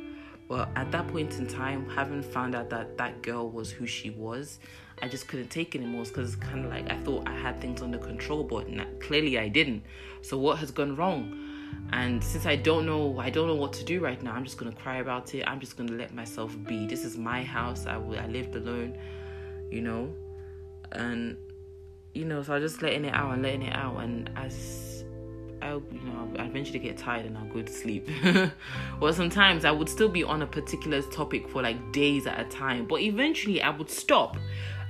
But 0.48 0.70
at 0.74 0.90
that 0.92 1.08
point 1.08 1.34
in 1.34 1.46
time, 1.46 1.86
having 1.90 2.22
found 2.22 2.54
out 2.54 2.70
that 2.70 2.96
that 2.96 3.20
girl 3.20 3.50
was 3.50 3.70
who 3.70 3.86
she 3.86 4.08
was, 4.08 4.60
I 5.02 5.08
just 5.08 5.28
couldn't 5.28 5.50
take 5.50 5.76
anymore 5.76 6.04
because 6.04 6.32
it's 6.32 6.42
kind 6.42 6.64
of 6.64 6.70
like 6.70 6.90
I 6.90 6.96
thought 7.02 7.28
I 7.28 7.36
had 7.36 7.60
things 7.60 7.82
under 7.82 7.98
control, 7.98 8.44
but 8.44 8.66
clearly 8.98 9.38
I 9.38 9.48
didn't. 9.48 9.82
So 10.22 10.38
what 10.38 10.56
has 10.58 10.70
gone 10.70 10.96
wrong? 10.96 11.38
and 11.92 12.22
since 12.22 12.44
i 12.44 12.54
don't 12.54 12.84
know 12.84 13.18
i 13.18 13.30
don't 13.30 13.46
know 13.46 13.54
what 13.54 13.72
to 13.72 13.82
do 13.82 13.98
right 13.98 14.22
now 14.22 14.32
i'm 14.34 14.44
just 14.44 14.58
gonna 14.58 14.70
cry 14.72 14.98
about 14.98 15.34
it 15.34 15.42
i'm 15.48 15.58
just 15.58 15.74
gonna 15.74 15.92
let 15.92 16.12
myself 16.14 16.54
be 16.66 16.86
this 16.86 17.02
is 17.02 17.16
my 17.16 17.42
house 17.42 17.86
i, 17.86 17.94
I 17.94 18.26
lived 18.26 18.54
alone 18.56 18.98
you 19.70 19.80
know 19.80 20.12
and 20.92 21.34
you 22.14 22.24
know 22.24 22.42
so 22.42 22.52
i 22.54 22.58
was 22.58 22.72
just 22.72 22.82
letting 22.82 23.04
it 23.04 23.14
out 23.14 23.32
and 23.32 23.42
letting 23.42 23.62
it 23.62 23.74
out 23.74 23.96
and 23.98 24.30
as 24.36 25.04
i 25.60 25.72
you 25.72 26.00
know 26.04 26.30
i 26.38 26.44
eventually 26.44 26.78
get 26.78 26.96
tired 26.96 27.24
and 27.26 27.36
i'll 27.38 27.46
go 27.46 27.62
to 27.62 27.72
sleep 27.72 28.08
well 29.00 29.12
sometimes 29.12 29.64
i 29.64 29.70
would 29.70 29.88
still 29.88 30.08
be 30.08 30.22
on 30.22 30.42
a 30.42 30.46
particular 30.46 31.00
topic 31.02 31.48
for 31.48 31.62
like 31.62 31.92
days 31.92 32.26
at 32.26 32.40
a 32.40 32.44
time 32.44 32.86
but 32.86 33.00
eventually 33.00 33.62
i 33.62 33.70
would 33.70 33.90
stop 33.90 34.36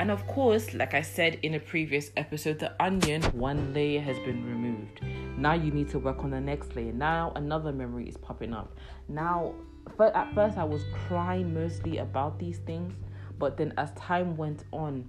and 0.01 0.11
of 0.11 0.27
course 0.27 0.75
like 0.75 0.95
i 0.95 1.01
said 1.03 1.39
in 1.43 1.55
a 1.55 1.61
previous 1.61 2.11
episode 2.17 2.59
the 2.59 2.83
onion 2.83 3.23
one 3.33 3.73
layer 3.75 4.01
has 4.01 4.19
been 4.21 4.45
removed 4.47 5.01
now 5.43 5.55
you 5.55 5.73
need 5.73 5.89
to 5.91 5.99
work 5.99 6.23
on 6.23 6.31
the 6.31 6.41
next 6.41 6.77
layer. 6.77 6.93
Now 6.93 7.33
another 7.35 7.73
memory 7.73 8.09
is 8.09 8.17
popping 8.17 8.53
up. 8.53 8.77
Now, 9.09 9.55
at 9.99 10.33
first 10.35 10.57
I 10.57 10.63
was 10.63 10.85
crying 11.09 11.53
mostly 11.53 11.99
about 11.99 12.39
these 12.39 12.59
things, 12.59 12.95
but 13.41 13.57
then 13.57 13.75
as 13.77 13.91
time 13.93 14.37
went 14.37 14.63
on, 14.73 15.09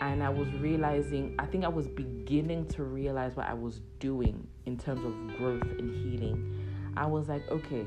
and 0.00 0.22
I 0.22 0.30
was 0.30 0.48
realizing, 0.54 1.34
I 1.38 1.46
think 1.46 1.64
I 1.64 1.68
was 1.68 1.86
beginning 1.86 2.66
to 2.68 2.84
realize 2.84 3.36
what 3.36 3.46
I 3.46 3.54
was 3.54 3.80
doing 3.98 4.46
in 4.66 4.78
terms 4.78 5.04
of 5.04 5.36
growth 5.36 5.62
and 5.78 5.94
healing. 5.94 6.66
I 6.96 7.06
was 7.06 7.28
like, 7.28 7.48
okay, 7.50 7.86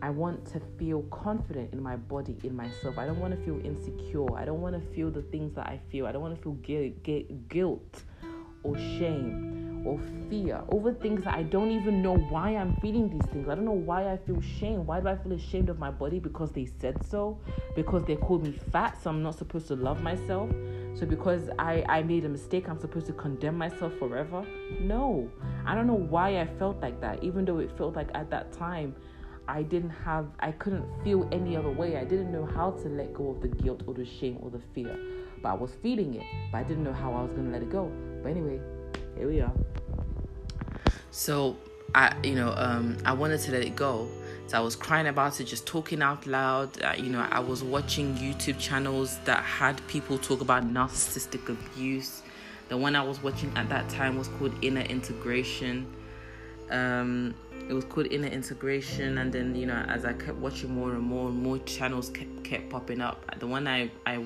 I 0.00 0.10
want 0.10 0.46
to 0.52 0.60
feel 0.78 1.02
confident 1.10 1.72
in 1.72 1.82
my 1.82 1.96
body, 1.96 2.36
in 2.44 2.54
myself. 2.54 2.98
I 2.98 3.06
don't 3.06 3.18
want 3.18 3.36
to 3.36 3.44
feel 3.44 3.60
insecure. 3.64 4.36
I 4.36 4.44
don't 4.44 4.60
want 4.60 4.80
to 4.80 4.94
feel 4.94 5.10
the 5.10 5.22
things 5.22 5.54
that 5.54 5.66
I 5.66 5.80
feel. 5.90 6.06
I 6.06 6.12
don't 6.12 6.22
want 6.22 6.36
to 6.36 6.42
feel 6.42 6.52
guilt, 6.52 7.48
guilt 7.48 8.02
or 8.62 8.76
shame 8.76 9.57
or 9.84 9.98
fear 10.28 10.62
over 10.68 10.92
things 10.92 11.24
that 11.24 11.34
I 11.34 11.42
don't 11.42 11.70
even 11.70 12.02
know 12.02 12.16
why 12.16 12.50
I'm 12.50 12.74
feeling 12.80 13.08
these 13.08 13.24
things. 13.26 13.48
I 13.48 13.54
don't 13.54 13.64
know 13.64 13.72
why 13.72 14.12
I 14.12 14.16
feel 14.16 14.40
shame. 14.40 14.86
Why 14.86 15.00
do 15.00 15.08
I 15.08 15.16
feel 15.16 15.32
ashamed 15.32 15.68
of 15.68 15.78
my 15.78 15.90
body? 15.90 16.18
Because 16.18 16.52
they 16.52 16.66
said 16.80 17.04
so? 17.04 17.38
Because 17.74 18.04
they 18.04 18.16
called 18.16 18.44
me 18.44 18.52
fat, 18.72 19.00
so 19.02 19.10
I'm 19.10 19.22
not 19.22 19.36
supposed 19.36 19.68
to 19.68 19.76
love 19.76 20.02
myself? 20.02 20.50
So 20.94 21.06
because 21.06 21.48
I, 21.58 21.84
I 21.88 22.02
made 22.02 22.24
a 22.24 22.28
mistake, 22.28 22.68
I'm 22.68 22.78
supposed 22.78 23.06
to 23.06 23.12
condemn 23.12 23.56
myself 23.56 23.92
forever? 23.98 24.44
No. 24.80 25.30
I 25.64 25.74
don't 25.74 25.86
know 25.86 25.94
why 25.94 26.40
I 26.40 26.46
felt 26.58 26.80
like 26.80 27.00
that, 27.00 27.22
even 27.22 27.44
though 27.44 27.58
it 27.58 27.70
felt 27.76 27.94
like 27.94 28.08
at 28.14 28.30
that 28.30 28.52
time 28.52 28.94
I 29.46 29.62
didn't 29.62 29.90
have, 30.04 30.26
I 30.40 30.52
couldn't 30.52 30.84
feel 31.02 31.26
any 31.32 31.56
other 31.56 31.70
way. 31.70 31.96
I 31.96 32.04
didn't 32.04 32.30
know 32.30 32.44
how 32.44 32.72
to 32.72 32.88
let 32.88 33.14
go 33.14 33.30
of 33.30 33.40
the 33.40 33.48
guilt 33.48 33.82
or 33.86 33.94
the 33.94 34.04
shame 34.04 34.38
or 34.42 34.50
the 34.50 34.60
fear. 34.74 34.94
But 35.42 35.48
I 35.48 35.54
was 35.54 35.72
feeling 35.82 36.14
it, 36.14 36.24
but 36.52 36.58
I 36.58 36.62
didn't 36.64 36.84
know 36.84 36.92
how 36.92 37.14
I 37.14 37.22
was 37.22 37.30
going 37.30 37.46
to 37.46 37.50
let 37.52 37.62
it 37.62 37.70
go. 37.70 37.90
But 38.22 38.30
anyway, 38.30 38.60
here 39.18 39.28
we 39.28 39.40
are. 39.40 39.52
So 41.10 41.56
I, 41.94 42.14
you 42.22 42.34
know, 42.34 42.54
um, 42.56 42.96
I 43.04 43.12
wanted 43.12 43.40
to 43.40 43.52
let 43.52 43.62
it 43.62 43.74
go. 43.74 44.08
So 44.46 44.56
I 44.56 44.60
was 44.60 44.76
crying 44.76 45.08
about 45.08 45.40
it, 45.40 45.44
just 45.44 45.66
talking 45.66 46.00
out 46.00 46.26
loud. 46.26 46.80
Uh, 46.82 46.94
you 46.96 47.10
know, 47.10 47.26
I 47.30 47.40
was 47.40 47.62
watching 47.62 48.14
YouTube 48.16 48.58
channels 48.58 49.18
that 49.24 49.42
had 49.42 49.86
people 49.88 50.16
talk 50.16 50.40
about 50.40 50.64
narcissistic 50.72 51.48
abuse. 51.48 52.22
The 52.68 52.76
one 52.76 52.94
I 52.96 53.02
was 53.02 53.22
watching 53.22 53.52
at 53.56 53.68
that 53.68 53.88
time 53.88 54.16
was 54.16 54.28
called 54.28 54.52
Inner 54.62 54.82
Integration. 54.82 55.92
Um, 56.70 57.34
it 57.68 57.72
was 57.72 57.84
called 57.84 58.06
Inner 58.06 58.28
Integration, 58.28 59.18
and 59.18 59.32
then 59.32 59.54
you 59.54 59.66
know, 59.66 59.84
as 59.88 60.04
I 60.04 60.12
kept 60.12 60.36
watching 60.38 60.70
more 60.74 60.92
and 60.92 61.02
more, 61.02 61.30
more 61.30 61.58
channels 61.60 62.10
kept, 62.10 62.44
kept 62.44 62.70
popping 62.70 63.00
up. 63.00 63.38
The 63.38 63.46
one 63.46 63.66
I 63.66 63.90
I 64.06 64.24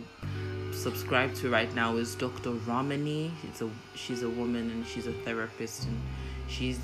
subscribe 0.73 1.35
to 1.35 1.51
right 1.51 1.73
now 1.75 1.97
is 1.97 2.15
Dr. 2.15 2.51
Ramani. 2.51 3.33
She's 3.43 3.63
a 3.63 3.71
she's 3.95 4.23
a 4.23 4.29
woman 4.29 4.71
and 4.71 4.87
she's 4.87 5.07
a 5.07 5.13
therapist 5.13 5.85
and 5.85 6.01
she's 6.49 6.79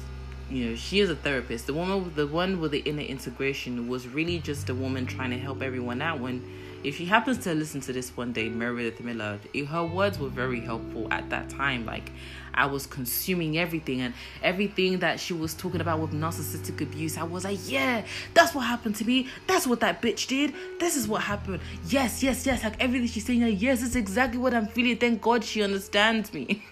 you 0.50 0.70
know 0.70 0.74
she 0.76 1.00
is 1.00 1.10
a 1.10 1.16
therapist. 1.16 1.66
The 1.66 1.74
woman 1.74 2.12
the 2.14 2.26
one 2.26 2.60
with 2.60 2.72
the 2.72 2.80
inner 2.80 3.02
integration 3.02 3.88
was 3.88 4.08
really 4.08 4.38
just 4.38 4.68
a 4.68 4.74
woman 4.74 5.06
trying 5.06 5.30
to 5.30 5.38
help 5.38 5.62
everyone 5.62 6.02
out 6.02 6.20
when 6.20 6.42
if 6.84 6.96
she 6.96 7.06
happens 7.06 7.38
to 7.38 7.54
listen 7.54 7.80
to 7.82 7.92
this 7.92 8.16
one 8.16 8.32
day, 8.32 8.48
Meredith 8.48 9.00
Miller, 9.00 9.40
her 9.68 9.84
words 9.84 10.18
were 10.18 10.28
very 10.28 10.60
helpful 10.60 11.08
at 11.10 11.28
that 11.30 11.50
time. 11.50 11.84
Like 11.84 12.12
I 12.58 12.66
was 12.66 12.86
consuming 12.86 13.56
everything 13.56 14.00
and 14.00 14.12
everything 14.42 14.98
that 14.98 15.20
she 15.20 15.32
was 15.32 15.54
talking 15.54 15.80
about 15.80 16.00
with 16.00 16.12
narcissistic 16.12 16.80
abuse. 16.80 17.16
I 17.16 17.22
was 17.22 17.44
like, 17.44 17.58
yeah, 17.66 18.04
that's 18.34 18.52
what 18.52 18.62
happened 18.62 18.96
to 18.96 19.04
me. 19.04 19.28
That's 19.46 19.64
what 19.66 19.78
that 19.80 20.02
bitch 20.02 20.26
did. 20.26 20.52
This 20.80 20.96
is 20.96 21.06
what 21.06 21.22
happened. 21.22 21.60
Yes, 21.86 22.20
yes, 22.22 22.44
yes. 22.44 22.64
Like 22.64 22.82
everything 22.82 23.06
she's 23.06 23.24
saying, 23.24 23.42
like, 23.42 23.62
yes, 23.62 23.82
it's 23.82 23.94
exactly 23.94 24.38
what 24.38 24.52
I'm 24.54 24.66
feeling. 24.66 24.96
Thank 24.96 25.22
God 25.22 25.44
she 25.44 25.62
understands 25.62 26.34
me. 26.34 26.64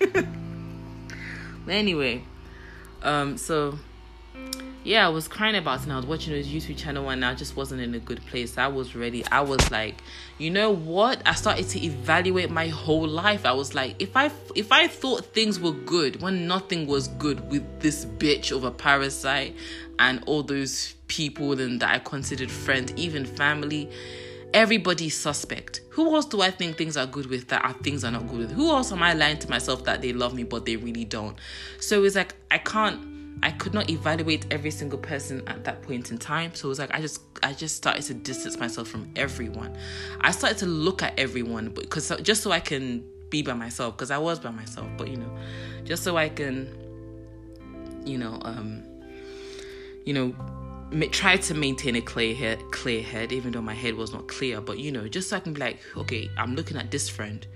anyway, 1.68 2.24
um, 3.02 3.38
so 3.38 3.78
yeah, 4.86 5.04
I 5.04 5.08
was 5.08 5.26
crying 5.26 5.56
about 5.56 5.80
it 5.80 5.82
and 5.82 5.92
I 5.92 5.96
was 5.96 6.06
watching 6.06 6.32
his 6.32 6.46
YouTube 6.46 6.76
channel 6.76 7.08
and 7.10 7.24
I 7.24 7.34
just 7.34 7.56
wasn't 7.56 7.80
in 7.80 7.92
a 7.96 7.98
good 7.98 8.24
place. 8.26 8.56
I 8.56 8.68
was 8.68 8.94
ready. 8.94 9.26
I 9.26 9.40
was 9.40 9.68
like, 9.72 9.96
you 10.38 10.48
know 10.48 10.70
what? 10.70 11.20
I 11.26 11.34
started 11.34 11.68
to 11.70 11.84
evaluate 11.84 12.52
my 12.52 12.68
whole 12.68 13.08
life. 13.08 13.44
I 13.44 13.52
was 13.52 13.74
like, 13.74 13.96
if 13.98 14.16
I 14.16 14.30
if 14.54 14.70
I 14.70 14.86
thought 14.86 15.24
things 15.34 15.58
were 15.58 15.72
good 15.72 16.22
when 16.22 16.46
nothing 16.46 16.86
was 16.86 17.08
good 17.08 17.50
with 17.50 17.64
this 17.80 18.04
bitch 18.04 18.54
of 18.54 18.62
a 18.62 18.70
parasite 18.70 19.56
and 19.98 20.22
all 20.26 20.44
those 20.44 20.94
people 21.08 21.60
and 21.60 21.80
that 21.80 21.92
I 21.92 21.98
considered 21.98 22.50
friends, 22.50 22.92
even 22.94 23.24
family, 23.24 23.90
everybody's 24.54 25.16
suspect. 25.16 25.80
Who 25.90 26.14
else 26.14 26.26
do 26.26 26.42
I 26.42 26.52
think 26.52 26.78
things 26.78 26.96
are 26.96 27.06
good 27.06 27.26
with 27.26 27.48
that 27.48 27.64
are 27.64 27.72
things 27.72 28.04
are 28.04 28.12
not 28.12 28.28
good 28.28 28.38
with? 28.38 28.52
Who 28.52 28.70
else 28.70 28.92
am 28.92 29.02
I 29.02 29.14
lying 29.14 29.40
to 29.40 29.50
myself 29.50 29.82
that 29.82 30.00
they 30.00 30.12
love 30.12 30.32
me 30.32 30.44
but 30.44 30.64
they 30.64 30.76
really 30.76 31.04
don't? 31.04 31.36
So 31.80 32.04
it's 32.04 32.14
like 32.14 32.36
I 32.52 32.58
can't 32.58 33.15
I 33.42 33.50
could 33.50 33.74
not 33.74 33.90
evaluate 33.90 34.46
every 34.50 34.70
single 34.70 34.98
person 34.98 35.42
at 35.46 35.64
that 35.64 35.82
point 35.82 36.10
in 36.10 36.18
time. 36.18 36.54
So 36.54 36.68
it 36.68 36.70
was 36.70 36.78
like 36.78 36.94
I 36.94 37.00
just 37.00 37.20
I 37.42 37.52
just 37.52 37.76
started 37.76 38.02
to 38.04 38.14
distance 38.14 38.58
myself 38.58 38.88
from 38.88 39.10
everyone. 39.16 39.76
I 40.20 40.30
started 40.30 40.58
to 40.58 40.66
look 40.66 41.02
at 41.02 41.18
everyone 41.18 41.68
because 41.70 42.12
just 42.22 42.42
so 42.42 42.50
I 42.50 42.60
can 42.60 43.04
be 43.30 43.42
by 43.42 43.54
myself 43.54 43.96
because 43.96 44.10
I 44.10 44.18
was 44.18 44.38
by 44.38 44.50
myself, 44.50 44.88
but 44.96 45.08
you 45.08 45.16
know, 45.16 45.30
just 45.84 46.02
so 46.02 46.16
I 46.16 46.28
can 46.28 46.86
you 48.06 48.16
know 48.16 48.38
um 48.42 48.82
you 50.04 50.14
know 50.14 50.34
try 51.10 51.36
to 51.36 51.52
maintain 51.52 51.96
a 51.96 52.00
clear 52.00 52.34
head 52.34 52.62
clear 52.70 53.02
head 53.02 53.32
even 53.32 53.50
though 53.50 53.60
my 53.60 53.74
head 53.74 53.94
was 53.94 54.12
not 54.12 54.28
clear 54.28 54.60
but 54.60 54.78
you 54.78 54.92
know 54.92 55.08
just 55.08 55.28
so 55.28 55.36
i 55.36 55.40
can 55.40 55.52
be 55.52 55.60
like 55.60 55.78
okay 55.96 56.30
i'm 56.38 56.54
looking 56.54 56.76
at 56.76 56.90
this 56.90 57.08
friend 57.08 57.46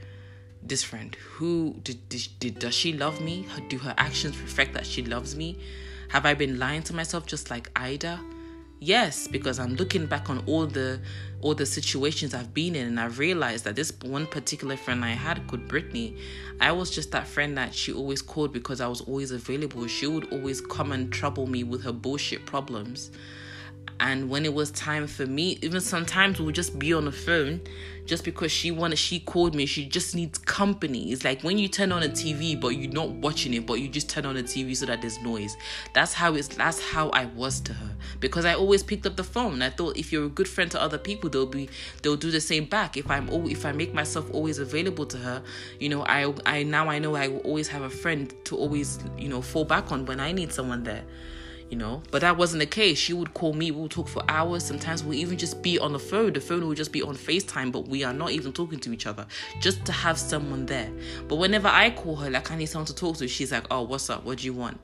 this 0.62 0.82
friend 0.82 1.14
who 1.14 1.76
did, 1.82 2.08
did, 2.08 2.28
did 2.38 2.58
does 2.58 2.74
she 2.74 2.92
love 2.92 3.20
me? 3.20 3.46
Do 3.68 3.78
her 3.78 3.94
actions 3.98 4.38
reflect 4.40 4.74
that 4.74 4.86
she 4.86 5.02
loves 5.02 5.34
me? 5.36 5.58
Have 6.08 6.26
i 6.26 6.34
been 6.34 6.58
lying 6.58 6.82
to 6.84 6.94
myself 6.94 7.26
just 7.26 7.50
like 7.50 7.70
ida? 7.76 8.20
Yes 8.82 9.28
because 9.28 9.58
i'm 9.58 9.76
looking 9.76 10.06
back 10.06 10.30
on 10.30 10.42
all 10.46 10.66
the 10.66 11.00
all 11.42 11.54
the 11.54 11.66
situations 11.66 12.32
i've 12.32 12.54
been 12.54 12.74
in 12.74 12.86
and 12.86 12.98
i've 12.98 13.18
realized 13.18 13.64
that 13.64 13.76
this 13.76 13.92
one 14.04 14.26
particular 14.26 14.74
friend 14.74 15.04
i 15.04 15.10
had 15.10 15.46
called 15.48 15.68
brittany 15.68 16.16
i 16.62 16.72
was 16.72 16.90
just 16.90 17.10
that 17.12 17.26
friend 17.26 17.58
that 17.58 17.74
she 17.74 17.92
always 17.92 18.22
called 18.22 18.54
because 18.54 18.80
i 18.80 18.88
was 18.88 19.02
always 19.02 19.32
available. 19.32 19.86
She 19.86 20.06
would 20.06 20.32
always 20.32 20.62
come 20.62 20.92
and 20.92 21.12
trouble 21.12 21.46
me 21.46 21.62
with 21.62 21.84
her 21.84 21.92
bullshit 21.92 22.46
problems 22.46 23.10
and 24.00 24.28
when 24.28 24.44
it 24.44 24.52
was 24.52 24.70
time 24.72 25.06
for 25.06 25.26
me 25.26 25.58
even 25.62 25.80
sometimes 25.80 26.38
we 26.38 26.46
would 26.46 26.54
just 26.54 26.78
be 26.78 26.92
on 26.92 27.04
the 27.04 27.12
phone 27.12 27.60
just 28.06 28.24
because 28.24 28.50
she 28.50 28.72
wanted 28.72 28.98
she 28.98 29.20
called 29.20 29.54
me 29.54 29.66
she 29.66 29.86
just 29.86 30.16
needs 30.16 30.36
company. 30.36 31.12
It's 31.12 31.24
like 31.24 31.42
when 31.42 31.58
you 31.58 31.68
turn 31.68 31.92
on 31.92 32.02
a 32.02 32.08
tv 32.08 32.60
but 32.60 32.70
you're 32.70 32.90
not 32.90 33.10
watching 33.10 33.54
it 33.54 33.66
but 33.66 33.74
you 33.74 33.88
just 33.88 34.08
turn 34.08 34.26
on 34.26 34.34
the 34.34 34.42
tv 34.42 34.76
so 34.76 34.86
that 34.86 35.00
there's 35.00 35.20
noise. 35.20 35.56
That's 35.94 36.12
how 36.12 36.34
it's 36.34 36.48
that's 36.48 36.80
how 36.80 37.10
i 37.10 37.26
was 37.26 37.60
to 37.60 37.72
her. 37.72 37.90
Because 38.18 38.44
i 38.44 38.54
always 38.54 38.82
picked 38.82 39.06
up 39.06 39.14
the 39.14 39.22
phone. 39.22 39.62
I 39.62 39.70
thought 39.70 39.96
if 39.96 40.12
you're 40.12 40.24
a 40.24 40.28
good 40.28 40.48
friend 40.48 40.68
to 40.72 40.82
other 40.82 40.98
people 40.98 41.30
they'll 41.30 41.46
be 41.46 41.68
they'll 42.02 42.16
do 42.16 42.32
the 42.32 42.40
same 42.40 42.64
back. 42.64 42.96
If 42.96 43.08
i'm 43.10 43.28
if 43.46 43.64
i 43.64 43.70
make 43.70 43.94
myself 43.94 44.28
always 44.32 44.58
available 44.58 45.06
to 45.06 45.16
her 45.18 45.42
you 45.78 45.88
know 45.88 46.02
i 46.06 46.32
i 46.46 46.62
now 46.62 46.88
i 46.88 46.98
know 46.98 47.14
i 47.14 47.28
will 47.28 47.38
always 47.40 47.68
have 47.68 47.82
a 47.82 47.90
friend 47.90 48.34
to 48.44 48.56
always 48.56 48.98
you 49.16 49.28
know 49.28 49.40
fall 49.40 49.64
back 49.64 49.92
on 49.92 50.04
when 50.06 50.18
i 50.20 50.32
need 50.32 50.52
someone 50.52 50.82
there 50.82 51.04
you 51.70 51.76
know. 51.76 52.02
But 52.10 52.20
that 52.20 52.36
wasn't 52.36 52.60
the 52.60 52.66
case. 52.66 52.98
She 52.98 53.12
would 53.12 53.32
call 53.32 53.52
me, 53.52 53.70
we'll 53.70 53.88
talk 53.88 54.08
for 54.08 54.22
hours. 54.28 54.64
Sometimes 54.64 55.02
we'll 55.02 55.14
even 55.14 55.38
just 55.38 55.62
be 55.62 55.78
on 55.78 55.92
the 55.92 55.98
phone. 55.98 56.32
The 56.32 56.40
phone 56.40 56.66
will 56.66 56.74
just 56.74 56.92
be 56.92 57.02
on 57.02 57.16
FaceTime, 57.16 57.72
but 57.72 57.88
we 57.88 58.04
are 58.04 58.12
not 58.12 58.32
even 58.32 58.52
talking 58.52 58.78
to 58.80 58.92
each 58.92 59.06
other, 59.06 59.26
just 59.60 59.84
to 59.86 59.92
have 59.92 60.18
someone 60.18 60.66
there. 60.66 60.90
But 61.28 61.36
whenever 61.36 61.68
I 61.68 61.90
call 61.90 62.16
her, 62.16 62.30
like 62.30 62.50
I 62.50 62.56
need 62.56 62.66
someone 62.66 62.86
to 62.86 62.94
talk 62.94 63.16
to, 63.18 63.28
she's 63.28 63.52
like, 63.52 63.64
Oh, 63.70 63.82
what's 63.82 64.10
up? 64.10 64.24
What 64.24 64.38
do 64.38 64.46
you 64.46 64.52
want? 64.52 64.80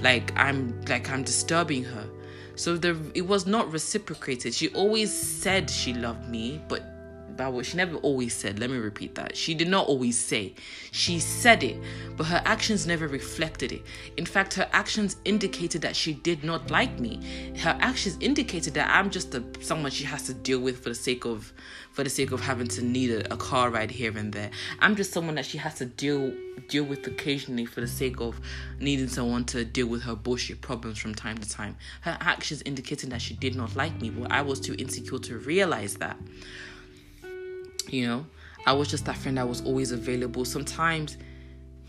Like 0.00 0.32
I'm 0.36 0.80
like 0.88 1.10
I'm 1.10 1.22
disturbing 1.22 1.84
her. 1.84 2.08
So 2.54 2.76
the 2.76 2.96
it 3.14 3.26
was 3.26 3.46
not 3.46 3.72
reciprocated. 3.72 4.54
She 4.54 4.68
always 4.70 5.12
said 5.12 5.68
she 5.68 5.92
loved 5.92 6.28
me, 6.28 6.62
but 6.68 6.91
what 7.36 7.66
she 7.66 7.76
never 7.76 7.96
always 7.96 8.34
said. 8.34 8.58
Let 8.58 8.70
me 8.70 8.76
repeat 8.78 9.14
that. 9.16 9.36
She 9.36 9.54
did 9.54 9.68
not 9.68 9.86
always 9.86 10.18
say. 10.18 10.54
She 10.90 11.18
said 11.18 11.62
it, 11.62 11.76
but 12.16 12.24
her 12.24 12.42
actions 12.44 12.86
never 12.86 13.08
reflected 13.08 13.72
it. 13.72 13.82
In 14.16 14.26
fact, 14.26 14.54
her 14.54 14.68
actions 14.72 15.16
indicated 15.24 15.82
that 15.82 15.96
she 15.96 16.14
did 16.14 16.44
not 16.44 16.70
like 16.70 16.98
me. 16.98 17.20
Her 17.58 17.76
actions 17.80 18.16
indicated 18.20 18.74
that 18.74 18.88
I'm 18.90 19.10
just 19.10 19.34
a, 19.34 19.42
someone 19.60 19.90
she 19.90 20.04
has 20.04 20.22
to 20.24 20.34
deal 20.34 20.60
with 20.60 20.82
for 20.82 20.90
the 20.90 20.94
sake 20.94 21.24
of 21.24 21.52
for 21.92 22.02
the 22.04 22.10
sake 22.10 22.32
of 22.32 22.40
having 22.40 22.68
to 22.68 22.82
need 22.82 23.10
a, 23.10 23.34
a 23.34 23.36
car 23.36 23.68
ride 23.70 23.90
here 23.90 24.16
and 24.16 24.32
there. 24.32 24.50
I'm 24.80 24.96
just 24.96 25.12
someone 25.12 25.34
that 25.34 25.44
she 25.44 25.58
has 25.58 25.74
to 25.74 25.84
deal 25.84 26.32
deal 26.68 26.84
with 26.84 27.06
occasionally 27.06 27.66
for 27.66 27.80
the 27.80 27.88
sake 27.88 28.20
of 28.20 28.40
needing 28.78 29.08
someone 29.08 29.44
to 29.46 29.64
deal 29.64 29.86
with 29.86 30.02
her 30.02 30.14
bullshit 30.14 30.60
problems 30.60 30.98
from 30.98 31.14
time 31.14 31.38
to 31.38 31.48
time. 31.48 31.76
Her 32.02 32.16
actions 32.20 32.62
indicating 32.64 33.10
that 33.10 33.22
she 33.22 33.34
did 33.34 33.54
not 33.54 33.74
like 33.76 34.00
me, 34.00 34.10
but 34.10 34.30
I 34.30 34.42
was 34.42 34.60
too 34.60 34.74
insecure 34.78 35.18
to 35.18 35.38
realize 35.38 35.94
that. 35.96 36.16
You 37.88 38.06
know, 38.06 38.26
I 38.66 38.72
was 38.72 38.88
just 38.88 39.04
that 39.06 39.16
friend 39.16 39.38
that 39.38 39.48
was 39.48 39.60
always 39.62 39.92
available. 39.92 40.44
Sometimes 40.44 41.16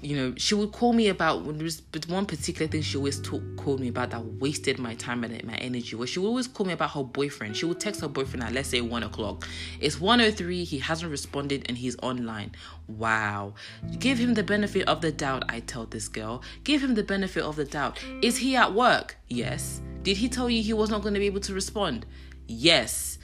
you 0.03 0.17
know, 0.17 0.33
she 0.35 0.53
would 0.53 0.73
call 0.73 0.91
me 0.91 1.07
about 1.07 1.43
when 1.43 1.57
there 1.57 1.63
was 1.63 1.81
one 2.07 2.25
particular 2.25 2.67
thing 2.69 2.81
she 2.81 2.97
always 2.97 3.21
talk, 3.21 3.41
called 3.55 3.79
me 3.79 3.87
about 3.87 4.09
that 4.11 4.23
wasted 4.23 4.77
my 4.77 4.95
time 4.95 5.23
and 5.23 5.43
my 5.45 5.55
energy. 5.55 5.95
Was 5.95 6.09
she 6.09 6.19
would 6.19 6.27
always 6.27 6.47
call 6.47 6.65
me 6.65 6.73
about 6.73 6.91
her 6.91 7.03
boyfriend. 7.03 7.55
She 7.55 7.65
would 7.65 7.79
text 7.79 8.01
her 8.01 8.09
boyfriend 8.09 8.43
at 8.43 8.51
let's 8.51 8.67
say 8.69 8.81
one 8.81 9.03
o'clock. 9.03 9.47
It's 9.79 9.99
one 9.99 10.19
o 10.19 10.25
oh 10.25 10.31
three. 10.31 10.65
He 10.65 10.79
hasn't 10.79 11.09
responded 11.09 11.65
and 11.67 11.77
he's 11.77 11.97
online. 11.99 12.51
Wow. 12.87 13.53
Give 13.97 14.17
him 14.17 14.33
the 14.33 14.43
benefit 14.43 14.87
of 14.87 14.99
the 14.99 15.11
doubt. 15.11 15.45
I 15.47 15.61
tell 15.61 15.85
this 15.85 16.09
girl. 16.09 16.43
Give 16.65 16.83
him 16.83 16.95
the 16.95 17.03
benefit 17.03 17.43
of 17.43 17.55
the 17.55 17.65
doubt. 17.65 18.03
Is 18.21 18.37
he 18.37 18.57
at 18.57 18.73
work? 18.73 19.17
Yes. 19.29 19.81
Did 20.03 20.17
he 20.17 20.27
tell 20.27 20.49
you 20.49 20.61
he 20.61 20.73
was 20.73 20.89
not 20.89 21.01
going 21.01 21.13
to 21.13 21.19
be 21.19 21.27
able 21.27 21.39
to 21.41 21.53
respond? 21.53 22.05
Yes 22.45 23.19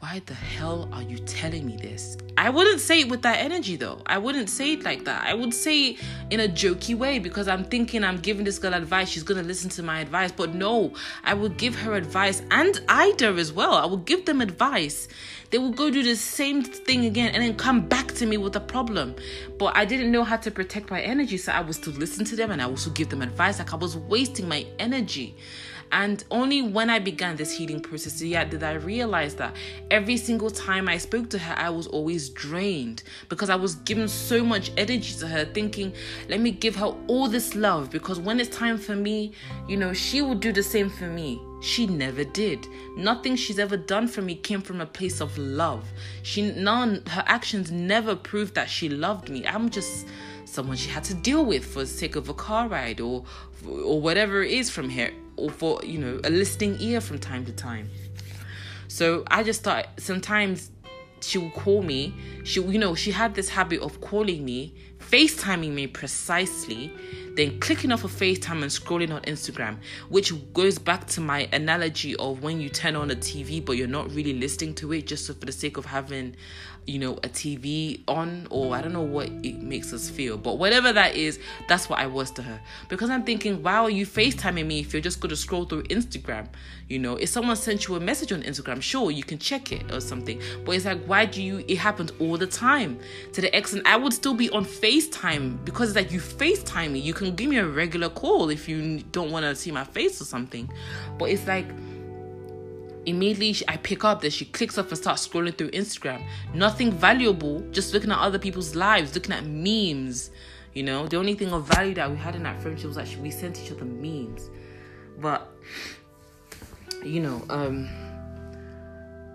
why 0.00 0.20
the 0.26 0.34
hell 0.34 0.90
are 0.92 1.02
you 1.02 1.18
telling 1.20 1.66
me 1.66 1.76
this? 1.76 2.18
I 2.36 2.50
wouldn't 2.50 2.80
say 2.80 3.00
it 3.00 3.08
with 3.08 3.22
that 3.22 3.38
energy 3.38 3.76
though. 3.76 4.02
I 4.04 4.18
wouldn't 4.18 4.50
say 4.50 4.74
it 4.74 4.82
like 4.84 5.06
that. 5.06 5.26
I 5.26 5.32
would 5.32 5.54
say 5.54 5.90
it 5.90 6.00
in 6.30 6.40
a 6.40 6.48
jokey 6.48 6.94
way 6.94 7.18
because 7.18 7.48
I'm 7.48 7.64
thinking 7.64 8.04
I'm 8.04 8.18
giving 8.18 8.44
this 8.44 8.58
girl 8.58 8.74
advice. 8.74 9.08
She's 9.08 9.22
gonna 9.22 9.42
listen 9.42 9.70
to 9.70 9.82
my 9.82 10.00
advice. 10.00 10.32
But 10.32 10.54
no, 10.54 10.92
I 11.24 11.32
would 11.32 11.56
give 11.56 11.74
her 11.76 11.94
advice 11.94 12.42
and 12.50 12.78
Ida 12.88 13.28
as 13.28 13.54
well. 13.54 13.72
I 13.72 13.86
would 13.86 14.04
give 14.04 14.26
them 14.26 14.42
advice. 14.42 15.08
They 15.50 15.58
will 15.58 15.72
go 15.72 15.90
do 15.90 16.02
the 16.02 16.16
same 16.16 16.62
thing 16.62 17.06
again 17.06 17.34
and 17.34 17.42
then 17.42 17.56
come 17.56 17.88
back 17.88 18.08
to 18.14 18.26
me 18.26 18.36
with 18.36 18.54
a 18.56 18.60
problem. 18.60 19.14
But 19.58 19.76
I 19.76 19.86
didn't 19.86 20.12
know 20.12 20.24
how 20.24 20.36
to 20.36 20.50
protect 20.50 20.90
my 20.90 21.00
energy, 21.00 21.38
so 21.38 21.52
I 21.52 21.62
would 21.62 21.74
still 21.74 21.94
listen 21.94 22.24
to 22.26 22.36
them 22.36 22.50
and 22.50 22.60
I 22.60 22.66
also 22.66 22.90
give 22.90 23.08
them 23.08 23.22
advice. 23.22 23.58
Like 23.58 23.72
I 23.72 23.76
was 23.76 23.96
wasting 23.96 24.46
my 24.48 24.66
energy. 24.78 25.36
And 25.92 26.24
only 26.30 26.62
when 26.62 26.90
I 26.90 26.98
began 26.98 27.36
this 27.36 27.52
healing 27.52 27.80
process 27.80 28.20
yeah, 28.20 28.44
did 28.44 28.62
I 28.62 28.74
realize 28.74 29.34
that 29.36 29.54
every 29.90 30.16
single 30.16 30.50
time 30.50 30.88
I 30.88 30.98
spoke 30.98 31.30
to 31.30 31.38
her, 31.38 31.54
I 31.56 31.70
was 31.70 31.86
always 31.86 32.28
drained 32.30 33.02
because 33.28 33.50
I 33.50 33.56
was 33.56 33.76
giving 33.76 34.08
so 34.08 34.44
much 34.44 34.72
energy 34.76 35.14
to 35.20 35.28
her, 35.28 35.44
thinking, 35.44 35.92
let 36.28 36.40
me 36.40 36.50
give 36.50 36.76
her 36.76 36.94
all 37.06 37.28
this 37.28 37.54
love 37.54 37.90
because 37.90 38.18
when 38.18 38.40
it's 38.40 38.54
time 38.54 38.78
for 38.78 38.96
me, 38.96 39.32
you 39.68 39.76
know, 39.76 39.92
she 39.92 40.22
will 40.22 40.34
do 40.34 40.52
the 40.52 40.62
same 40.62 40.90
for 40.90 41.06
me. 41.06 41.40
She 41.62 41.86
never 41.86 42.24
did. 42.24 42.66
Nothing 42.96 43.34
she's 43.34 43.58
ever 43.58 43.76
done 43.76 44.08
for 44.08 44.22
me 44.22 44.34
came 44.34 44.60
from 44.60 44.80
a 44.80 44.86
place 44.86 45.20
of 45.20 45.36
love. 45.38 45.84
She 46.22 46.52
none 46.52 47.02
her 47.08 47.24
actions 47.26 47.70
never 47.70 48.14
proved 48.14 48.54
that 48.54 48.68
she 48.68 48.88
loved 48.88 49.30
me. 49.30 49.46
I'm 49.46 49.70
just 49.70 50.06
someone 50.44 50.76
she 50.76 50.90
had 50.90 51.04
to 51.04 51.14
deal 51.14 51.44
with 51.44 51.64
for 51.64 51.80
the 51.80 51.86
sake 51.86 52.14
of 52.14 52.28
a 52.28 52.34
car 52.34 52.68
ride 52.68 53.00
or 53.00 53.24
or 53.66 54.00
whatever 54.00 54.42
it 54.42 54.52
is 54.52 54.70
from 54.70 54.88
here 54.88 55.12
or 55.36 55.50
for 55.50 55.80
you 55.84 55.98
know 55.98 56.20
a 56.24 56.30
listening 56.30 56.76
ear 56.80 57.00
from 57.00 57.18
time 57.18 57.44
to 57.44 57.52
time. 57.52 57.90
So 58.88 59.24
i 59.28 59.42
just 59.42 59.62
thought 59.62 59.88
sometimes 59.98 60.70
she 61.20 61.38
would 61.38 61.54
call 61.54 61.82
me. 61.82 62.14
She 62.44 62.62
you 62.62 62.78
know 62.78 62.94
she 62.94 63.10
had 63.10 63.34
this 63.34 63.48
habit 63.48 63.80
of 63.80 64.00
calling 64.00 64.44
me 64.44 64.74
facetiming 64.98 65.72
me 65.72 65.86
precisely 65.86 66.92
then 67.36 67.60
clicking 67.60 67.92
off 67.92 68.02
a 68.02 68.06
of 68.06 68.12
FaceTime 68.12 68.62
and 68.62 68.64
scrolling 68.64 69.12
on 69.12 69.20
Instagram, 69.22 69.76
which 70.08 70.32
goes 70.54 70.78
back 70.78 71.06
to 71.08 71.20
my 71.20 71.48
analogy 71.52 72.16
of 72.16 72.42
when 72.42 72.60
you 72.60 72.70
turn 72.70 72.96
on 72.96 73.10
a 73.10 73.14
TV 73.14 73.62
but 73.62 73.76
you're 73.76 73.86
not 73.86 74.10
really 74.12 74.32
listening 74.32 74.74
to 74.76 74.92
it 74.92 75.06
just 75.06 75.26
for 75.26 75.34
the 75.34 75.52
sake 75.52 75.76
of 75.76 75.84
having 75.84 76.34
you 76.86 76.98
know, 76.98 77.14
a 77.14 77.28
TV 77.28 78.00
on, 78.06 78.46
or 78.50 78.74
I 78.74 78.80
don't 78.80 78.92
know 78.92 79.02
what 79.02 79.28
it 79.42 79.60
makes 79.60 79.92
us 79.92 80.08
feel, 80.08 80.36
but 80.36 80.58
whatever 80.58 80.92
that 80.92 81.16
is, 81.16 81.38
that's 81.68 81.88
what 81.88 81.98
I 81.98 82.06
was 82.06 82.30
to 82.32 82.42
her. 82.42 82.60
Because 82.88 83.10
I'm 83.10 83.24
thinking, 83.24 83.62
why 83.62 83.74
are 83.74 83.90
you 83.90 84.06
FaceTiming 84.06 84.66
me 84.66 84.80
if 84.80 84.92
you're 84.92 85.02
just 85.02 85.20
going 85.20 85.30
to 85.30 85.36
scroll 85.36 85.64
through 85.64 85.82
Instagram? 85.84 86.46
You 86.88 87.00
know, 87.00 87.16
if 87.16 87.28
someone 87.28 87.56
sent 87.56 87.88
you 87.88 87.96
a 87.96 88.00
message 88.00 88.32
on 88.32 88.42
Instagram, 88.42 88.80
sure, 88.80 89.10
you 89.10 89.24
can 89.24 89.38
check 89.38 89.72
it 89.72 89.92
or 89.92 90.00
something, 90.00 90.40
but 90.64 90.76
it's 90.76 90.84
like, 90.84 91.04
why 91.04 91.26
do 91.26 91.42
you, 91.42 91.64
it 91.66 91.78
happens 91.78 92.12
all 92.20 92.38
the 92.38 92.46
time 92.46 92.98
to 93.32 93.40
the 93.40 93.56
extent 93.56 93.82
I 93.86 93.96
would 93.96 94.12
still 94.12 94.34
be 94.34 94.48
on 94.50 94.64
FaceTime 94.64 95.64
because 95.64 95.90
it's 95.90 95.96
like 95.96 96.12
you 96.12 96.20
FaceTime 96.20 96.92
me, 96.92 97.00
you 97.00 97.14
can 97.14 97.34
give 97.34 97.50
me 97.50 97.58
a 97.58 97.66
regular 97.66 98.08
call 98.08 98.50
if 98.50 98.68
you 98.68 99.00
don't 99.10 99.32
want 99.32 99.44
to 99.44 99.56
see 99.56 99.72
my 99.72 99.84
face 99.84 100.20
or 100.20 100.24
something, 100.24 100.70
but 101.18 101.30
it's 101.30 101.46
like, 101.46 101.66
immediately 103.06 103.66
I 103.68 103.76
pick 103.76 104.04
up 104.04 104.20
that 104.22 104.32
she 104.32 104.44
clicks 104.44 104.76
off 104.78 104.88
and 104.88 104.98
starts 104.98 105.26
scrolling 105.26 105.56
through 105.56 105.70
Instagram. 105.70 106.22
Nothing 106.52 106.92
valuable, 106.92 107.60
just 107.70 107.94
looking 107.94 108.10
at 108.10 108.18
other 108.18 108.38
people's 108.38 108.74
lives, 108.74 109.14
looking 109.14 109.32
at 109.32 109.44
memes. 109.46 110.30
You 110.74 110.82
know, 110.82 111.06
the 111.06 111.16
only 111.16 111.34
thing 111.34 111.52
of 111.52 111.66
value 111.66 111.94
that 111.94 112.10
we 112.10 112.16
had 112.16 112.34
in 112.34 112.42
that 112.42 112.60
friendship 112.60 112.88
was 112.88 112.96
that 112.96 113.08
we 113.16 113.30
sent 113.30 113.62
each 113.62 113.70
other 113.70 113.84
memes. 113.84 114.50
But 115.18 115.50
you 117.04 117.20
know, 117.20 117.44
um 117.48 117.88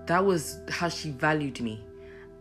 that 0.05 0.23
was 0.25 0.59
how 0.69 0.89
she 0.89 1.11
valued 1.11 1.61
me. 1.61 1.83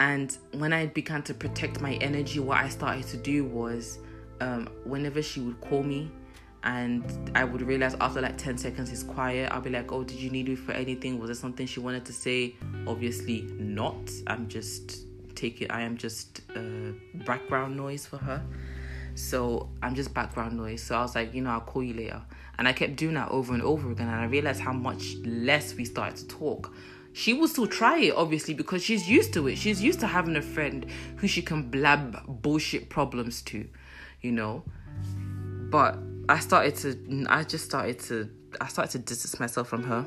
And 0.01 0.37
when 0.53 0.73
I 0.73 0.87
began 0.87 1.23
to 1.25 1.35
protect 1.35 1.81
my 1.81 1.95
energy, 1.95 2.41
what 2.41 2.59
I 2.59 2.69
started 2.69 3.07
to 3.09 3.17
do 3.19 3.45
was 3.45 3.99
um, 4.41 4.69
whenever 4.85 5.23
she 5.23 5.41
would 5.41 5.61
call 5.61 5.83
me 5.83 6.11
and 6.63 7.31
I 7.35 7.45
would 7.45 7.63
realize 7.63 7.95
after 8.01 8.21
like 8.21 8.37
10 8.37 8.59
seconds 8.59 8.93
it's 8.93 9.03
quiet. 9.03 9.51
I'll 9.51 9.61
be 9.61 9.71
like, 9.71 9.93
Oh, 9.93 10.05
did 10.05 10.19
you 10.19 10.31
need 10.31 10.49
me 10.49 10.57
for 10.57 10.73
anything? 10.73 11.19
Was 11.19 11.29
there 11.29 11.35
something 11.35 11.67
she 11.67 11.81
wanted 11.81 12.05
to 12.07 12.13
say? 12.13 12.55
Obviously, 12.87 13.43
not. 13.59 14.11
I'm 14.27 14.49
just 14.49 15.07
taking, 15.35 15.71
I 15.71 15.83
am 15.83 15.97
just 15.97 16.43
uh, 16.55 16.93
background 17.25 17.77
noise 17.77 18.05
for 18.05 18.19
her. 18.19 18.43
So 19.15 19.71
I'm 19.83 19.95
just 19.95 20.13
background 20.13 20.57
noise. 20.57 20.83
So 20.83 20.97
I 20.97 21.03
was 21.03 21.15
like, 21.15 21.33
You 21.33 21.43
know, 21.43 21.51
I'll 21.51 21.61
call 21.61 21.83
you 21.83 21.95
later. 21.95 22.23
And 22.59 22.69
I 22.69 22.75
kept 22.75 22.97
doing 22.97 23.15
that 23.15 23.31
over 23.31 23.55
and 23.55 23.63
over 23.63 23.91
again. 23.91 24.09
And 24.09 24.21
I 24.21 24.27
realized 24.27 24.61
how 24.61 24.73
much 24.73 25.15
less 25.25 25.75
we 25.75 25.87
started 25.87 26.17
to 26.19 26.29
talk. 26.29 26.75
She 27.13 27.33
will 27.33 27.49
still 27.49 27.67
try 27.67 27.99
it, 27.99 28.15
obviously, 28.15 28.55
because 28.55 28.85
she's 28.85 29.09
used 29.09 29.33
to 29.33 29.49
it. 29.49 29.57
She's 29.57 29.83
used 29.83 29.99
to 30.01 30.07
having 30.07 30.37
a 30.37 30.43
friend 30.43 30.87
who 31.17 31.27
she 31.27 31.43
can 31.43 31.71
blab 31.71 32.23
bullshit 32.43 32.89
problems 32.89 33.43
to, 33.43 33.67
you 34.21 34.31
know. 34.31 34.63
But 35.71 35.99
I 36.31 36.39
started 36.39 36.77
to, 36.77 37.27
I 37.29 37.43
just 37.43 37.65
started 37.65 37.99
to, 38.05 38.31
I 38.61 38.69
started 38.69 38.93
to 38.93 38.99
distance 39.01 39.41
myself 39.41 39.67
from 39.67 39.83
her, 39.83 40.07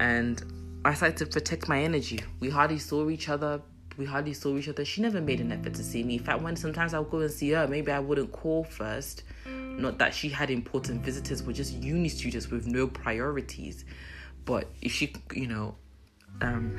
and 0.00 0.42
I 0.84 0.92
started 0.92 1.16
to 1.18 1.26
protect 1.26 1.68
my 1.68 1.82
energy. 1.82 2.18
We 2.40 2.50
hardly 2.50 2.80
saw 2.80 3.08
each 3.08 3.28
other. 3.28 3.62
We 3.96 4.06
hardly 4.06 4.34
saw 4.34 4.56
each 4.56 4.68
other. 4.68 4.84
She 4.84 5.02
never 5.02 5.20
made 5.20 5.40
an 5.40 5.52
effort 5.52 5.74
to 5.74 5.84
see 5.84 6.02
me. 6.02 6.16
In 6.16 6.24
fact, 6.24 6.42
when 6.42 6.56
sometimes 6.56 6.94
I 6.94 6.98
would 6.98 7.10
go 7.10 7.20
and 7.20 7.30
see 7.30 7.50
her, 7.50 7.68
maybe 7.68 7.92
I 7.92 8.00
wouldn't 8.00 8.32
call 8.32 8.64
first. 8.64 9.22
Not 9.46 9.98
that 9.98 10.12
she 10.12 10.28
had 10.30 10.50
important 10.50 11.02
visitors, 11.02 11.44
we're 11.44 11.52
just 11.52 11.74
uni 11.74 12.08
students 12.08 12.50
with 12.50 12.66
no 12.66 12.88
priorities. 12.88 13.84
But 14.46 14.66
if 14.82 14.90
she, 14.90 15.14
you 15.32 15.46
know, 15.46 15.76
um, 16.40 16.76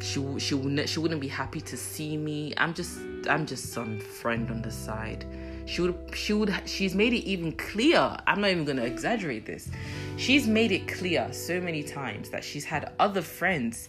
she 0.00 0.20
she 0.38 0.86
she 0.86 0.98
wouldn't 1.00 1.20
be 1.22 1.28
happy 1.28 1.62
to 1.62 1.78
see 1.78 2.18
me. 2.18 2.52
I'm 2.58 2.74
just 2.74 2.98
I'm 3.26 3.46
just 3.46 3.72
some 3.72 4.00
friend 4.00 4.50
on 4.50 4.60
the 4.60 4.70
side 4.70 5.24
she 5.70 5.82
would 5.82 5.94
she 6.14 6.32
would 6.32 6.52
she's 6.64 6.96
made 6.96 7.12
it 7.12 7.24
even 7.24 7.52
clear 7.52 8.16
i'm 8.26 8.40
not 8.40 8.50
even 8.50 8.76
to 8.76 8.84
exaggerate 8.84 9.46
this. 9.46 9.70
She's 10.16 10.46
made 10.46 10.72
it 10.72 10.86
clear 10.86 11.32
so 11.32 11.60
many 11.60 11.82
times 11.82 12.28
that 12.30 12.42
she's 12.44 12.64
had 12.64 12.92
other 12.98 13.22
friends 13.22 13.88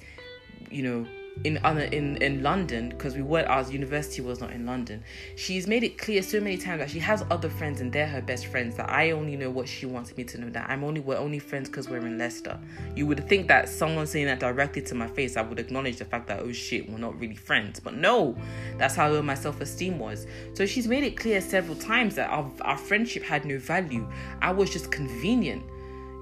you 0.70 0.84
know 0.84 1.08
in 1.44 1.58
in 1.58 2.18
in 2.18 2.44
London 2.44 2.90
because 2.90 3.16
we 3.16 3.22
were 3.22 3.44
our 3.48 3.64
university 3.72 4.22
was 4.22 4.40
not 4.40 4.52
in 4.52 4.66
London. 4.66 5.04
She's 5.36 5.66
made 5.66 5.84
it 5.84 5.98
clear 5.98 6.22
so 6.22 6.40
many 6.40 6.58
times 6.58 6.80
that 6.80 6.90
she 6.90 7.00
has 7.00 7.24
other 7.32 7.50
friends 7.50 7.82
and 7.82 7.92
they're 7.92 8.08
her 8.08 8.22
best 8.22 8.48
friends. 8.48 8.76
That 8.78 8.90
I 8.90 9.12
only 9.12 9.36
know 9.38 9.50
what 9.50 9.68
she 9.68 9.86
wants 9.86 10.16
me 10.16 10.24
to 10.26 10.38
know. 10.40 10.50
That 10.50 10.70
I'm 10.70 10.84
only 10.84 11.02
we're 11.02 11.18
only 11.18 11.40
friends 11.40 11.70
because 11.70 11.90
we're 11.90 12.06
in 12.06 12.18
Leicester. 12.18 12.60
You 12.96 13.08
would 13.08 13.28
think 13.28 13.48
that 13.48 13.70
someone 13.70 14.06
saying 14.08 14.28
that 14.28 14.40
directly 14.40 14.82
to 14.84 14.96
my 14.96 15.08
face, 15.08 15.38
I 15.38 15.42
would 15.42 15.60
acknowledge 15.60 15.98
the 15.98 16.06
fact 16.06 16.28
that 16.28 16.42
oh 16.42 16.52
shit, 16.52 16.90
we're 16.90 17.00
not 17.00 17.20
really 17.20 17.36
friends. 17.36 17.80
But 17.80 17.96
no, 17.96 18.36
that's 18.78 18.96
how 18.96 19.10
low 19.10 19.22
my 19.22 19.36
self 19.36 19.62
esteem 19.62 20.00
was. 20.00 20.28
So 20.54 20.66
she's 20.66 20.88
made 20.88 21.04
it 21.04 21.18
clear 21.18 21.42
several 21.42 21.76
times 21.78 22.16
that 22.16 22.30
our 22.30 22.52
our 22.62 22.78
friendship 22.78 23.24
had 23.24 23.46
no 23.46 23.58
value. 23.58 24.08
I 24.42 24.52
was 24.52 24.70
just 24.70 24.92
convenient, 24.92 25.64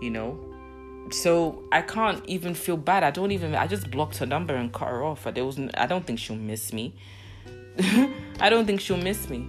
you 0.02 0.12
know 0.12 0.49
so 1.12 1.64
I 1.72 1.82
can't 1.82 2.26
even 2.26 2.54
feel 2.54 2.78
bad. 2.78 3.04
I 3.04 3.12
don't 3.12 3.32
even. 3.32 3.56
I 3.56 3.68
just 3.68 3.90
blocked 3.92 4.18
her 4.18 4.26
number 4.26 4.56
and 4.56 4.72
cut 4.72 4.90
her 4.90 5.04
off. 5.04 5.28
There 5.34 5.46
was. 5.46 5.60
I 5.76 5.86
don't 5.86 6.06
think 6.06 6.20
she'll 6.20 6.36
miss 6.36 6.74
me. 6.74 6.96
I 8.40 8.50
don't 8.50 8.66
think 8.66 8.82
she'll 8.82 8.98
miss 8.98 9.30
me. 9.30 9.48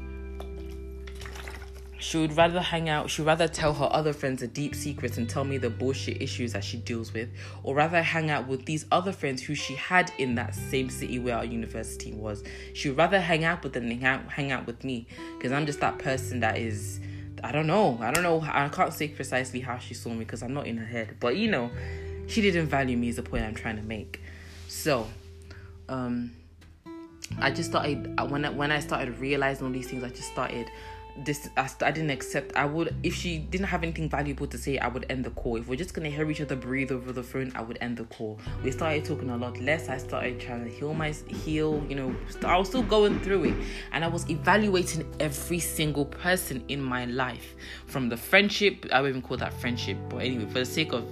she 2.01 2.19
would 2.19 2.35
rather 2.37 2.61
hang 2.61 2.89
out 2.89 3.11
she'd 3.11 3.23
rather 3.23 3.47
tell 3.47 3.75
her 3.75 3.89
other 3.93 4.13
friends 4.13 4.41
the 4.41 4.47
deep 4.47 4.75
secrets 4.75 5.19
and 5.19 5.29
tell 5.29 5.45
me 5.45 5.59
the 5.59 5.69
bullshit 5.69 6.21
issues 6.21 6.55
that 6.55 6.65
she 6.65 6.79
deals 6.79 7.13
with 7.13 7.29
or 7.63 7.75
rather 7.75 8.03
hang 8.03 8.31
out 8.31 8.49
with 8.49 8.65
these 8.65 8.87
other 8.91 9.13
friends 9.13 9.43
who 9.43 9.55
she 9.55 9.75
had 9.75 10.11
in 10.19 10.35
that 10.35 10.55
same 10.55 10.89
city 10.89 11.19
where 11.19 11.37
our 11.37 11.45
university 11.45 12.13
was 12.13 12.43
she 12.73 12.89
would 12.89 12.99
rather 12.99 13.21
hang 13.21 13.45
out 13.45 13.63
with 13.63 13.75
them 13.75 13.89
than 13.89 14.01
hang 14.01 14.51
out 14.51 14.67
with 14.67 14.83
me 14.83 15.07
because 15.37 15.53
i'm 15.53 15.67
just 15.67 15.81
that 15.81 15.99
person 15.99 16.41
that 16.41 16.57
is 16.57 17.01
i 17.43 17.53
don't 17.53 17.67
know. 17.67 17.99
I 18.01 18.11
don't 18.11 18.23
know. 18.23 18.41
I 18.43 18.69
can't 18.69 18.93
say 18.93 19.09
precisely 19.09 19.61
how 19.61 19.79
she 19.79 19.95
saw 19.95 20.11
me 20.11 20.21
because 20.21 20.43
i'm 20.43 20.55
not 20.55 20.67
in 20.67 20.77
her 20.77 20.87
head. 20.87 21.17
But 21.21 21.37
you 21.37 21.51
know 21.51 21.71
she 22.27 22.41
didn't 22.41 22.67
value 22.67 22.97
me 22.97 23.09
is 23.09 23.17
the 23.17 23.23
point 23.23 23.45
i'm 23.45 23.55
trying 23.55 23.77
to 23.77 23.83
make. 23.83 24.21
So 24.69 25.07
um 25.89 26.33
i 27.39 27.51
just 27.51 27.71
started 27.71 28.19
when 28.31 28.45
I, 28.45 28.51
when 28.51 28.73
i 28.73 28.81
started 28.81 29.17
realizing 29.19 29.67
all 29.67 29.73
these 29.73 29.89
things 29.89 30.03
i 30.03 30.09
just 30.09 30.33
started 30.33 30.69
this 31.19 31.49
I, 31.57 31.69
I 31.83 31.91
didn't 31.91 32.11
accept 32.11 32.57
i 32.57 32.65
would 32.65 32.95
if 33.03 33.15
she 33.15 33.39
didn't 33.39 33.67
have 33.67 33.83
anything 33.83 34.09
valuable 34.09 34.47
to 34.47 34.59
say 34.59 34.79
i 34.79 34.89
would 34.89 35.07
end 35.09 35.25
the 35.25 35.31
call. 35.31 35.57
If 35.57 35.69
we're 35.69 35.77
just 35.77 35.95
gonna 35.95 36.11
hear 36.11 36.31
each 36.31 36.41
other 36.41 36.57
breathe 36.57 36.93
over 36.93 37.13
the 37.13 37.23
phone 37.23 37.53
i 37.55 37.61
would 37.61 37.79
end 37.81 37.97
the 37.97 38.05
call. 38.05 38.39
We 38.63 38.71
started 38.71 39.05
talking 39.05 39.31
a 39.31 39.37
lot 39.37 39.59
less 39.61 39.89
i 39.89 39.99
started 39.99 40.41
trying 40.41 40.65
to 40.65 40.71
heal 40.71 40.95
my 40.95 41.11
heal 41.11 41.85
you 41.89 41.97
know 41.97 42.15
i 42.45 42.57
was 42.57 42.69
still 42.69 42.83
going 42.83 43.21
through 43.21 43.45
it. 43.45 43.55
And 43.93 44.05
i 44.05 44.09
was 44.09 44.29
evaluating 44.31 45.07
every 45.21 45.59
single 45.59 46.05
person 46.05 46.65
in 46.69 46.83
my 46.83 47.05
life 47.07 47.55
from 47.87 48.09
the 48.09 48.17
friendship 48.17 48.87
i 48.93 49.01
would 49.01 49.11
even 49.11 49.23
call 49.23 49.37
that 49.37 49.53
friendship 49.55 49.97
but 50.09 50.19
anyway 50.19 50.47
for 50.47 50.61
the 50.61 50.67
sake 50.67 50.93
of 50.93 51.05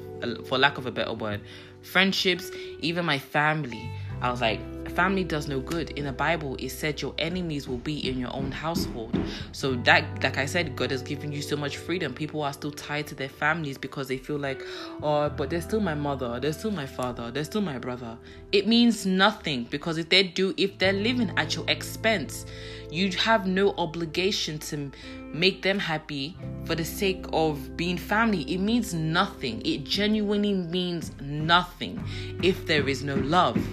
for 0.47 0.59
lack 0.59 0.79
of 0.79 0.87
a 0.87 0.91
better 0.91 1.15
word 1.15 1.41
friendships 1.83 2.51
even 2.81 3.05
my 3.05 3.19
family. 3.19 3.91
I 4.21 4.31
was 4.31 4.41
like, 4.41 4.61
family 4.99 5.23
does 5.23 5.47
no 5.47 5.61
good. 5.61 5.91
In 5.91 6.07
the 6.07 6.13
Bible, 6.13 6.57
it 6.59 6.71
said 6.71 7.01
your 7.01 7.15
enemies 7.19 7.69
will 7.69 7.79
be 7.79 8.09
in 8.09 8.19
your 8.19 8.35
own 8.35 8.51
household. 8.51 9.17
So 9.53 9.77
that, 9.85 10.25
like 10.25 10.39
I 10.39 10.45
said, 10.45 10.75
God 10.75 10.91
has 10.91 11.03
given 11.03 11.31
you 11.31 11.41
so 11.41 11.57
much 11.57 11.77
freedom. 11.77 12.13
People 12.13 12.43
are 12.43 12.53
still 12.53 12.73
tied 12.73 13.07
to 13.07 13.15
their 13.15 13.29
families 13.29 13.79
because 13.79 14.09
they 14.09 14.19
feel 14.19 14.39
like, 14.39 14.61
oh, 15.01 15.29
but 15.29 15.51
they're 15.51 15.61
still 15.61 15.79
my 15.79 15.95
mother, 15.95 16.41
they're 16.41 16.53
still 16.53 16.73
my 16.73 16.85
father, 16.85 17.31
they're 17.31 17.45
still 17.45 17.61
my 17.61 17.79
brother. 17.79 18.19
It 18.51 18.67
means 18.67 19.07
nothing 19.07 19.69
because 19.71 19.99
if 19.99 20.09
they 20.09 20.25
do, 20.25 20.53
if 20.57 20.79
they're 20.79 20.93
living 20.93 21.31
at 21.37 21.55
your 21.55 21.65
expense, 21.69 22.45
you 22.91 23.13
have 23.13 23.47
no 23.47 23.75
obligation 23.79 24.59
to 24.59 24.91
make 25.33 25.63
them 25.63 25.79
happy 25.79 26.37
for 26.65 26.75
the 26.75 26.85
sake 26.85 27.25
of 27.33 27.77
being 27.77 27.99
family. 27.99 28.43
It 28.53 28.59
means 28.59 28.95
nothing. 28.95 29.65
It 29.65 29.85
genuinely 29.85 30.55
means 30.55 31.13
nothing 31.21 32.03
if 32.43 32.67
there 32.67 32.89
is 32.89 33.05
no 33.05 33.15
love. 33.15 33.65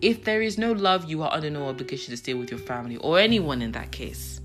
If 0.00 0.24
there 0.24 0.42
is 0.42 0.58
no 0.58 0.72
love, 0.72 1.10
you 1.10 1.22
are 1.22 1.32
under 1.32 1.50
no 1.50 1.68
obligation 1.68 2.12
to 2.12 2.16
stay 2.16 2.34
with 2.34 2.50
your 2.50 2.60
family 2.60 2.96
or 2.96 3.18
anyone 3.18 3.62
in 3.62 3.72
that 3.72 3.90
case. 3.90 4.40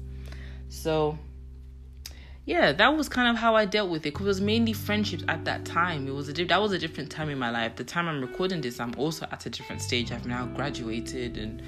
So, 0.69 1.17
yeah, 2.45 2.71
that 2.71 2.97
was 2.97 3.07
kind 3.07 3.29
of 3.29 3.35
how 3.35 3.55
I 3.55 3.65
dealt 3.65 3.89
with 3.89 4.05
it. 4.05 4.11
Cause 4.11 4.25
it 4.25 4.27
was 4.27 4.41
mainly 4.41 4.73
friendships 4.73 5.23
at 5.27 5.45
that 5.45 5.63
time. 5.65 6.07
It 6.07 6.13
was 6.13 6.27
a 6.27 6.33
that 6.33 6.61
was 6.61 6.71
a 6.71 6.79
different 6.79 7.09
time 7.09 7.29
in 7.29 7.37
my 7.37 7.51
life. 7.51 7.75
The 7.75 7.83
time 7.83 8.07
I'm 8.07 8.21
recording 8.21 8.61
this, 8.61 8.79
I'm 8.79 8.93
also 8.97 9.27
at 9.31 9.45
a 9.45 9.49
different 9.49 9.81
stage. 9.81 10.11
I've 10.11 10.25
now 10.25 10.47
graduated 10.47 11.37
and 11.37 11.61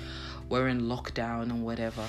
we're 0.50 0.68
in 0.68 0.82
lockdown 0.82 1.44
and 1.44 1.64
whatever. 1.64 2.06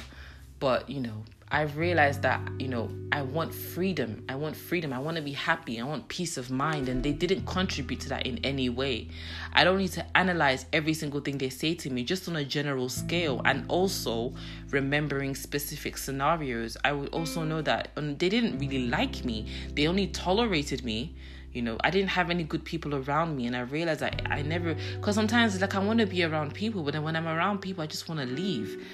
But 0.59 0.89
you 0.89 1.01
know, 1.01 1.25
I've 1.49 1.77
realized 1.77 2.23
that, 2.23 2.41
you 2.59 2.67
know, 2.67 2.91
I 3.13 3.23
want 3.23 3.55
freedom. 3.55 4.25
I 4.29 4.35
want 4.35 4.57
freedom. 4.57 4.93
I 4.93 4.99
want 4.99 5.17
to 5.17 5.23
be 5.23 5.33
happy. 5.33 5.81
I 5.81 5.85
want 5.85 6.09
peace 6.09 6.37
of 6.37 6.51
mind. 6.51 6.89
And 6.89 7.05
they 7.05 7.13
didn't 7.13 7.47
contribute 7.47 8.01
to 8.01 8.09
that 8.09 8.27
in 8.27 8.39
any 8.45 8.69
way. 8.69 9.09
I 9.53 9.63
don't 9.63 9.79
need 9.79 9.93
to 9.93 10.05
analyze 10.17 10.67
every 10.73 10.93
single 10.93 11.21
thing 11.21 11.39
they 11.39 11.49
say 11.51 11.75
to 11.77 11.91
me, 11.91 12.03
just 12.03 12.29
on 12.29 12.35
a 12.35 12.45
general 12.45 12.89
scale. 12.89 13.43
And 13.45 13.65
also 13.69 14.35
remembering 14.71 15.37
specific 15.37 15.99
scenarios. 15.99 16.77
I 16.85 16.93
would 16.93 17.11
also 17.11 17.45
know 17.45 17.63
that 17.63 17.91
um, 17.97 18.17
they 18.17 18.29
didn't 18.29 18.59
really 18.59 18.89
like 18.89 19.25
me, 19.25 19.47
they 19.73 19.87
only 19.87 20.09
tolerated 20.09 20.85
me 20.85 21.15
you 21.53 21.63
know 21.63 21.79
i 21.81 21.91
didn't 21.91 22.11
have 22.11 22.29
any 22.29 22.45
good 22.45 22.63
people 22.65 22.95
around 22.95 23.35
me 23.35 23.47
and 23.47 23.57
i 23.57 23.61
realized 23.61 24.03
i, 24.03 24.13
I 24.27 24.43
never 24.43 24.75
because 24.97 25.15
sometimes 25.15 25.59
like 25.59 25.75
i 25.75 25.79
want 25.79 26.01
to 26.01 26.07
be 26.07 26.23
around 26.23 26.53
people 26.53 26.83
but 26.83 26.93
then 26.93 27.03
when 27.03 27.17
i'm 27.17 27.27
around 27.27 27.61
people 27.61 27.83
i 27.83 27.87
just 27.87 28.11
want 28.11 28.21
to 28.21 28.27
leave 28.27 28.85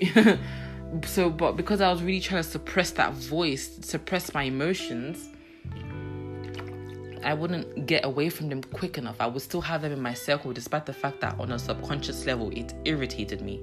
so 1.04 1.30
but 1.30 1.52
because 1.56 1.80
I 1.80 1.90
was 1.90 2.02
really 2.02 2.20
trying 2.20 2.42
to 2.42 2.48
suppress 2.48 2.90
that 2.92 3.12
voice, 3.12 3.78
suppress 3.82 4.32
my 4.34 4.44
emotions, 4.44 5.28
I 7.24 7.34
wouldn't 7.34 7.86
get 7.86 8.04
away 8.04 8.28
from 8.30 8.48
them 8.48 8.62
quick 8.62 8.98
enough. 8.98 9.16
I 9.20 9.26
would 9.26 9.42
still 9.42 9.60
have 9.60 9.82
them 9.82 9.92
in 9.92 10.00
my 10.00 10.14
circle 10.14 10.52
despite 10.52 10.86
the 10.86 10.92
fact 10.92 11.20
that 11.20 11.38
on 11.38 11.52
a 11.52 11.58
subconscious 11.58 12.26
level 12.26 12.50
it 12.50 12.74
irritated 12.84 13.40
me. 13.40 13.62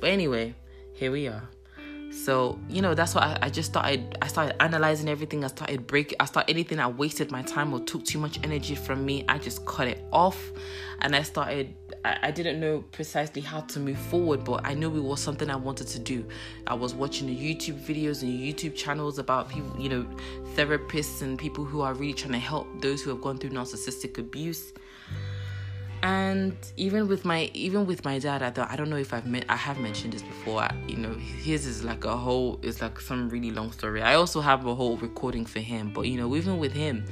But 0.00 0.10
anyway, 0.10 0.54
here 0.94 1.12
we 1.12 1.28
are. 1.28 1.48
So, 2.10 2.58
you 2.68 2.80
know, 2.80 2.94
that's 2.94 3.14
why 3.14 3.36
I, 3.42 3.46
I, 3.46 3.50
just 3.50 3.70
started 3.70 4.16
I 4.22 4.28
started 4.28 4.60
analyzing 4.62 5.08
everything. 5.08 5.44
I 5.44 5.48
started 5.48 5.86
breaking 5.86 6.16
I 6.20 6.24
started 6.24 6.50
anything 6.50 6.78
that 6.78 6.96
wasted 6.96 7.30
my 7.30 7.42
time 7.42 7.72
or 7.72 7.80
took 7.80 8.04
too 8.04 8.18
much 8.18 8.38
energy 8.42 8.74
from 8.74 9.04
me, 9.04 9.24
I 9.28 9.38
just 9.38 9.64
cut 9.66 9.88
it 9.88 10.02
off. 10.12 10.52
And 11.00 11.14
I 11.14 11.22
started 11.22 11.74
I, 12.04 12.18
I 12.24 12.30
didn't 12.30 12.60
know 12.60 12.82
precisely 12.92 13.42
how 13.42 13.60
to 13.60 13.80
move 13.80 13.98
forward, 13.98 14.44
but 14.44 14.62
I 14.64 14.74
knew 14.74 14.94
it 14.96 15.00
was 15.00 15.20
something 15.20 15.50
I 15.50 15.56
wanted 15.56 15.86
to 15.88 15.98
do. 15.98 16.26
I 16.66 16.74
was 16.74 16.94
watching 16.94 17.26
the 17.26 17.36
YouTube 17.36 17.78
videos 17.84 18.22
and 18.22 18.32
YouTube 18.32 18.74
channels 18.74 19.18
about 19.18 19.50
people, 19.50 19.78
you 19.78 19.90
know, 19.90 20.06
therapists 20.54 21.20
and 21.20 21.38
people 21.38 21.64
who 21.64 21.82
are 21.82 21.92
really 21.92 22.14
trying 22.14 22.32
to 22.32 22.38
help 22.38 22.66
those 22.80 23.02
who 23.02 23.10
have 23.10 23.20
gone 23.20 23.38
through 23.38 23.50
narcissistic 23.50 24.18
abuse 24.18 24.72
and 26.02 26.56
even 26.76 27.08
with 27.08 27.24
my 27.24 27.50
even 27.54 27.86
with 27.86 28.04
my 28.04 28.18
dad 28.18 28.42
i 28.42 28.50
thought 28.50 28.70
i 28.70 28.76
don't 28.76 28.88
know 28.88 28.96
if 28.96 29.12
i've 29.12 29.26
met 29.26 29.44
i 29.48 29.56
have 29.56 29.78
mentioned 29.78 30.12
this 30.12 30.22
before 30.22 30.60
I, 30.60 30.74
you 30.86 30.96
know 30.96 31.14
his 31.14 31.66
is 31.66 31.82
like 31.82 32.04
a 32.04 32.16
whole 32.16 32.60
it's 32.62 32.80
like 32.80 33.00
some 33.00 33.28
really 33.28 33.50
long 33.50 33.72
story. 33.72 34.02
I 34.02 34.14
also 34.14 34.40
have 34.40 34.64
a 34.66 34.74
whole 34.74 34.96
recording 34.98 35.44
for 35.44 35.60
him 35.60 35.92
but 35.92 36.02
you 36.02 36.16
know 36.16 36.36
even 36.36 36.58
with 36.58 36.72
him 36.72 37.04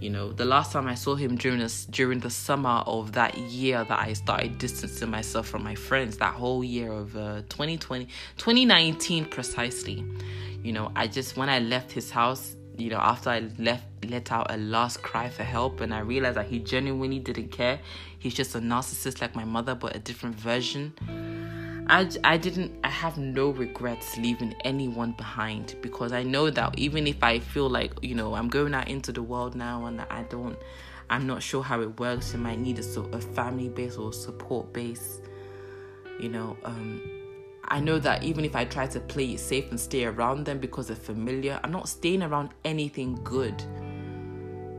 you 0.00 0.08
know 0.08 0.32
the 0.32 0.44
last 0.44 0.72
time 0.72 0.86
i 0.86 0.94
saw 0.94 1.14
him 1.14 1.36
during 1.36 1.58
this 1.58 1.84
during 1.86 2.20
the 2.20 2.30
summer 2.30 2.82
of 2.86 3.12
that 3.12 3.36
year 3.36 3.84
that 3.84 3.98
i 3.98 4.14
started 4.14 4.56
distancing 4.56 5.10
myself 5.10 5.46
from 5.46 5.62
my 5.62 5.74
friends 5.74 6.16
that 6.16 6.32
whole 6.32 6.64
year 6.64 6.90
of 6.90 7.14
uh, 7.16 7.42
2020 7.50 8.06
2019 8.38 9.26
precisely 9.26 10.02
you 10.62 10.72
know 10.72 10.90
i 10.96 11.06
just 11.06 11.36
when 11.36 11.50
i 11.50 11.58
left 11.58 11.92
his 11.92 12.10
house 12.10 12.56
you 12.80 12.90
know, 12.90 12.98
after 12.98 13.30
I 13.30 13.48
left, 13.58 13.84
let 14.08 14.32
out 14.32 14.50
a 14.50 14.56
last 14.56 15.02
cry 15.02 15.28
for 15.28 15.42
help, 15.42 15.80
and 15.80 15.92
I 15.92 16.00
realized 16.00 16.36
that 16.36 16.46
he 16.46 16.58
genuinely 16.58 17.18
didn't 17.18 17.50
care. 17.52 17.80
He's 18.18 18.34
just 18.34 18.54
a 18.54 18.58
narcissist 18.58 19.20
like 19.20 19.34
my 19.34 19.44
mother, 19.44 19.74
but 19.74 19.94
a 19.94 19.98
different 19.98 20.36
version. 20.36 20.94
I, 21.88 22.08
I 22.22 22.36
didn't, 22.36 22.72
I 22.84 22.88
have 22.88 23.18
no 23.18 23.50
regrets 23.50 24.16
leaving 24.16 24.54
anyone 24.64 25.12
behind 25.12 25.74
because 25.82 26.12
I 26.12 26.22
know 26.22 26.48
that 26.48 26.78
even 26.78 27.06
if 27.08 27.22
I 27.22 27.40
feel 27.40 27.68
like, 27.68 27.92
you 28.00 28.14
know, 28.14 28.34
I'm 28.34 28.48
going 28.48 28.74
out 28.74 28.88
into 28.88 29.10
the 29.10 29.22
world 29.22 29.56
now 29.56 29.86
and 29.86 30.00
I 30.02 30.22
don't, 30.24 30.56
I'm 31.08 31.26
not 31.26 31.42
sure 31.42 31.64
how 31.64 31.80
it 31.80 31.98
works, 31.98 32.32
it 32.32 32.38
might 32.38 32.60
need 32.60 32.78
a, 32.78 33.00
a 33.00 33.20
family 33.20 33.68
base 33.68 33.96
or 33.96 34.12
support 34.12 34.72
base, 34.72 35.20
you 36.20 36.28
know, 36.28 36.56
um, 36.64 37.19
I 37.70 37.78
know 37.78 38.00
that 38.00 38.24
even 38.24 38.44
if 38.44 38.56
I 38.56 38.64
try 38.64 38.88
to 38.88 38.98
play 38.98 39.26
it 39.34 39.38
safe 39.38 39.70
and 39.70 39.78
stay 39.78 40.04
around 40.04 40.44
them 40.44 40.58
because 40.58 40.88
they're 40.88 40.96
familiar, 40.96 41.60
I'm 41.62 41.70
not 41.70 41.88
staying 41.88 42.24
around 42.24 42.50
anything 42.64 43.20
good. 43.22 43.62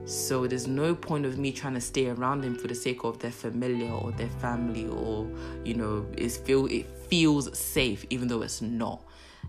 So 0.04 0.45
there's 0.45 0.67
no 0.67 0.93
point 0.93 1.25
of 1.25 1.38
me 1.38 1.54
trying 1.54 1.75
to 1.75 1.82
stay 1.82 2.10
around 2.10 2.41
them 2.41 2.58
for 2.58 2.67
the 2.67 2.75
sake 2.75 3.06
of 3.06 3.19
their 3.19 3.32
familiar 3.32 3.89
or 3.89 4.12
their 4.12 4.27
family 4.27 4.88
or 4.88 5.25
you 5.63 5.73
know, 5.73 6.06
it's 6.17 6.36
feel 6.36 6.65
it 6.65 6.86
feels 7.08 7.58
safe 7.58 8.06
even 8.10 8.27
though 8.27 8.41
it's 8.41 8.62
not. 8.62 9.01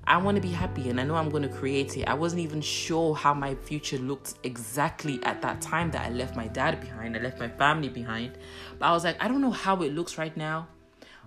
I 0.04 0.18
want 0.18 0.36
to 0.36 0.40
be 0.40 0.50
happy 0.50 0.88
and 0.88 1.00
I 1.00 1.04
know 1.04 1.16
I'm 1.16 1.28
going 1.28 1.42
to 1.42 1.48
create 1.48 1.96
it. 1.96 2.06
I 2.06 2.14
wasn't 2.14 2.42
even 2.42 2.60
sure 2.60 3.12
how 3.14 3.34
my 3.34 3.56
future 3.56 3.98
looked 3.98 4.34
exactly 4.44 5.18
at 5.24 5.42
that 5.42 5.60
time 5.60 5.90
that 5.90 6.06
I 6.06 6.10
left 6.10 6.36
my 6.36 6.46
dad 6.46 6.80
behind, 6.80 7.16
I 7.16 7.20
left 7.20 7.40
my 7.40 7.48
family 7.48 7.88
behind. 7.88 8.38
But 8.78 8.86
I 8.86 8.92
was 8.92 9.02
like, 9.02 9.16
I 9.20 9.26
don't 9.26 9.40
know 9.40 9.50
how 9.50 9.82
it 9.82 9.92
looks 9.92 10.16
right 10.16 10.36
now, 10.36 10.68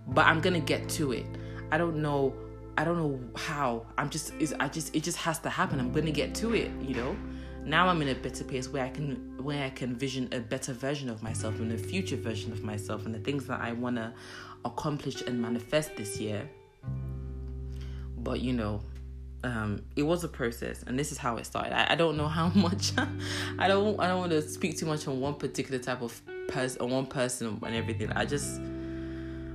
but 0.07 0.25
I'm 0.25 0.39
going 0.39 0.53
to 0.53 0.65
get 0.65 0.87
to 0.91 1.11
it. 1.11 1.25
I 1.71 1.77
don't 1.77 2.01
know 2.01 2.33
I 2.77 2.83
don't 2.83 2.97
know 2.97 3.19
how. 3.35 3.85
I'm 3.97 4.09
just 4.09 4.33
is 4.39 4.53
I 4.59 4.67
just 4.67 4.95
it 4.95 5.03
just 5.03 5.17
has 5.17 5.39
to 5.39 5.49
happen. 5.49 5.79
I'm 5.79 5.91
gonna 5.91 6.11
get 6.11 6.35
to 6.35 6.53
it, 6.53 6.71
you 6.81 6.95
know. 6.95 7.15
Now 7.63 7.87
I'm 7.87 8.01
in 8.01 8.09
a 8.09 8.15
better 8.15 8.43
place 8.43 8.67
where 8.67 8.83
I 8.83 8.89
can 8.89 9.37
where 9.41 9.63
I 9.63 9.69
can 9.69 9.95
vision 9.95 10.27
a 10.31 10.39
better 10.39 10.73
version 10.73 11.09
of 11.09 11.23
myself 11.23 11.59
and 11.59 11.71
a 11.71 11.77
future 11.77 12.17
version 12.17 12.51
of 12.51 12.63
myself 12.63 13.05
and 13.05 13.15
the 13.15 13.19
things 13.19 13.47
that 13.47 13.61
I 13.61 13.71
wanna 13.71 14.13
accomplish 14.65 15.21
and 15.21 15.41
manifest 15.41 15.95
this 15.95 16.19
year. 16.19 16.49
But 18.17 18.41
you 18.41 18.51
know, 18.51 18.81
um, 19.45 19.83
it 19.95 20.03
was 20.03 20.25
a 20.25 20.27
process 20.27 20.83
and 20.83 20.99
this 20.99 21.13
is 21.13 21.17
how 21.17 21.37
it 21.37 21.45
started. 21.45 21.73
I, 21.73 21.93
I 21.93 21.95
don't 21.95 22.17
know 22.17 22.27
how 22.27 22.49
much 22.55 22.91
I 23.57 23.69
don't 23.69 23.97
I 24.01 24.07
don't 24.07 24.19
want 24.19 24.31
to 24.31 24.41
speak 24.41 24.77
too 24.77 24.85
much 24.85 25.07
on 25.07 25.21
one 25.21 25.35
particular 25.35 25.79
type 25.79 26.01
of 26.01 26.21
person 26.49 26.81
on 26.81 26.89
one 26.89 27.05
person 27.05 27.57
and 27.63 27.75
everything. 27.75 28.11
I 28.11 28.25
just 28.25 28.59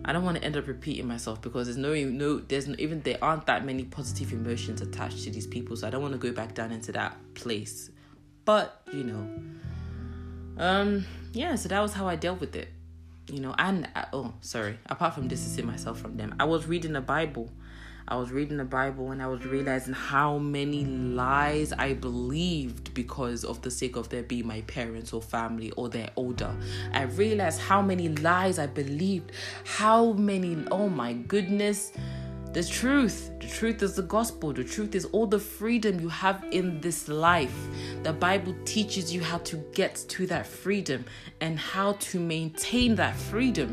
I 0.04 0.12
don't 0.12 0.24
want 0.24 0.38
to 0.38 0.44
end 0.44 0.56
up 0.56 0.66
repeating 0.66 1.06
myself 1.06 1.42
because 1.42 1.66
there's 1.66 1.76
no 1.76 1.92
no 1.94 2.38
there's 2.38 2.66
no, 2.66 2.74
even 2.78 3.02
there 3.02 3.18
aren't 3.20 3.46
that 3.46 3.64
many 3.64 3.84
positive 3.84 4.32
emotions 4.32 4.80
attached 4.80 5.24
to 5.24 5.30
these 5.30 5.46
people, 5.46 5.76
so 5.76 5.86
I 5.86 5.90
don't 5.90 6.02
want 6.02 6.12
to 6.12 6.18
go 6.18 6.32
back 6.32 6.54
down 6.54 6.72
into 6.72 6.92
that 6.92 7.16
place. 7.34 7.90
But 8.44 8.82
you 8.92 9.04
know, 9.04 9.28
um, 10.58 11.06
yeah. 11.32 11.54
So 11.56 11.68
that 11.68 11.80
was 11.80 11.92
how 11.92 12.08
I 12.08 12.16
dealt 12.16 12.40
with 12.40 12.56
it. 12.56 12.68
You 13.28 13.40
know, 13.40 13.54
and 13.58 13.88
uh, 13.94 14.06
oh, 14.12 14.34
sorry. 14.40 14.78
Apart 14.86 15.14
from 15.14 15.28
distancing 15.28 15.66
myself 15.66 16.00
from 16.00 16.16
them, 16.16 16.34
I 16.40 16.44
was 16.44 16.66
reading 16.66 16.92
the 16.92 17.00
Bible. 17.00 17.50
I 18.11 18.16
was 18.16 18.33
reading 18.33 18.57
the 18.57 18.64
Bible 18.64 19.12
and 19.12 19.23
I 19.23 19.29
was 19.29 19.46
realizing 19.46 19.94
how 19.94 20.37
many 20.37 20.85
lies 20.85 21.73
I 21.73 21.92
believed 21.92 22.92
because 22.92 23.44
of 23.44 23.62
the 23.62 23.70
sake 23.70 23.94
of 23.94 24.09
their 24.09 24.25
being 24.25 24.49
my 24.49 24.62
parents 24.62 25.12
or 25.12 25.23
family 25.23 25.70
or 25.77 25.88
they're 25.88 26.11
older. 26.16 26.53
I 26.92 27.03
realized 27.03 27.61
how 27.61 27.81
many 27.81 28.09
lies 28.09 28.59
I 28.59 28.66
believed. 28.66 29.31
How 29.64 30.12
many, 30.14 30.64
oh 30.73 30.88
my 30.88 31.12
goodness. 31.12 31.92
The 32.53 32.64
truth, 32.64 33.31
the 33.38 33.46
truth 33.46 33.81
is 33.81 33.94
the 33.94 34.03
gospel. 34.03 34.53
The 34.53 34.64
truth 34.64 34.96
is 34.96 35.05
all 35.05 35.29
the 35.29 35.38
freedom 35.38 36.01
you 36.01 36.09
have 36.09 36.44
in 36.51 36.81
this 36.81 37.07
life. 37.07 37.55
The 38.03 38.12
Bible 38.12 38.57
teaches 38.64 39.14
you 39.14 39.23
how 39.23 39.38
to 39.38 39.57
get 39.73 39.94
to 40.09 40.27
that 40.27 40.49
freedom 40.49 41.05
and 41.40 41.57
how 41.57 41.92
to 41.92 42.18
maintain 42.18 42.96
that 42.96 43.14
freedom. 43.14 43.70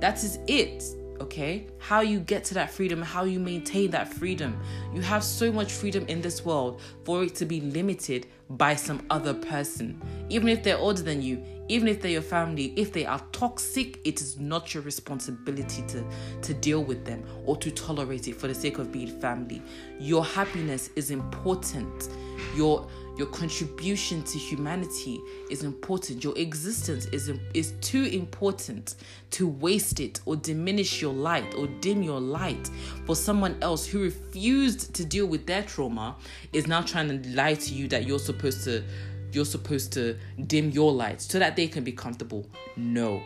That 0.00 0.24
is 0.24 0.38
it 0.46 0.82
okay? 1.20 1.66
How 1.78 2.00
you 2.00 2.20
get 2.20 2.44
to 2.44 2.54
that 2.54 2.70
freedom, 2.70 3.02
how 3.02 3.24
you 3.24 3.38
maintain 3.40 3.90
that 3.90 4.12
freedom. 4.12 4.58
You 4.92 5.00
have 5.02 5.24
so 5.24 5.52
much 5.52 5.72
freedom 5.72 6.04
in 6.06 6.20
this 6.20 6.44
world 6.44 6.80
for 7.04 7.22
it 7.24 7.34
to 7.36 7.44
be 7.44 7.60
limited 7.60 8.26
by 8.50 8.74
some 8.74 9.04
other 9.10 9.34
person. 9.34 10.00
Even 10.28 10.48
if 10.48 10.62
they're 10.62 10.78
older 10.78 11.02
than 11.02 11.22
you, 11.22 11.42
even 11.68 11.88
if 11.88 12.02
they're 12.02 12.10
your 12.10 12.22
family, 12.22 12.74
if 12.76 12.92
they 12.92 13.06
are 13.06 13.20
toxic, 13.32 13.98
it 14.04 14.20
is 14.20 14.38
not 14.38 14.74
your 14.74 14.82
responsibility 14.82 15.82
to, 15.88 16.04
to 16.42 16.54
deal 16.54 16.84
with 16.84 17.04
them 17.04 17.24
or 17.46 17.56
to 17.56 17.70
tolerate 17.70 18.28
it 18.28 18.36
for 18.36 18.48
the 18.48 18.54
sake 18.54 18.78
of 18.78 18.92
being 18.92 19.18
family. 19.20 19.62
Your 19.98 20.24
happiness 20.24 20.90
is 20.94 21.10
important. 21.10 22.08
Your 22.54 22.86
your 23.16 23.28
contribution 23.28 24.22
to 24.24 24.38
humanity 24.38 25.20
is 25.48 25.62
important. 25.62 26.24
Your 26.24 26.36
existence 26.36 27.06
is, 27.06 27.30
is 27.52 27.74
too 27.80 28.04
important 28.04 28.96
to 29.32 29.46
waste 29.46 30.00
it 30.00 30.20
or 30.26 30.34
diminish 30.34 31.00
your 31.00 31.12
light 31.12 31.54
or 31.54 31.68
dim 31.80 32.02
your 32.02 32.20
light 32.20 32.70
for 33.06 33.14
someone 33.14 33.56
else 33.62 33.86
who 33.86 34.02
refused 34.02 34.94
to 34.94 35.04
deal 35.04 35.26
with 35.26 35.46
their 35.46 35.62
trauma 35.62 36.16
is 36.52 36.66
now 36.66 36.82
trying 36.82 37.08
to 37.08 37.28
lie 37.30 37.54
to 37.54 37.72
you 37.72 37.86
that 37.88 38.06
you're 38.06 38.18
supposed 38.18 38.64
to 38.64 38.82
you're 39.30 39.44
supposed 39.44 39.92
to 39.92 40.16
dim 40.46 40.70
your 40.70 40.92
light 40.92 41.20
so 41.20 41.38
that 41.38 41.56
they 41.56 41.66
can 41.66 41.82
be 41.82 41.92
comfortable. 41.92 42.46
No. 42.76 43.22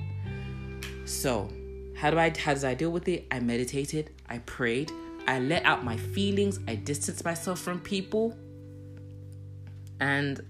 So, 1.04 1.50
how 1.96 2.10
do 2.10 2.18
I 2.18 2.32
how 2.38 2.54
does 2.54 2.64
I 2.64 2.74
deal 2.74 2.90
with 2.90 3.08
it? 3.08 3.26
I 3.30 3.40
meditated, 3.40 4.10
I 4.28 4.38
prayed, 4.38 4.92
I 5.26 5.38
let 5.38 5.64
out 5.64 5.84
my 5.84 5.96
feelings, 5.96 6.60
I 6.66 6.76
distanced 6.76 7.24
myself 7.24 7.58
from 7.58 7.80
people 7.80 8.36
and 10.00 10.40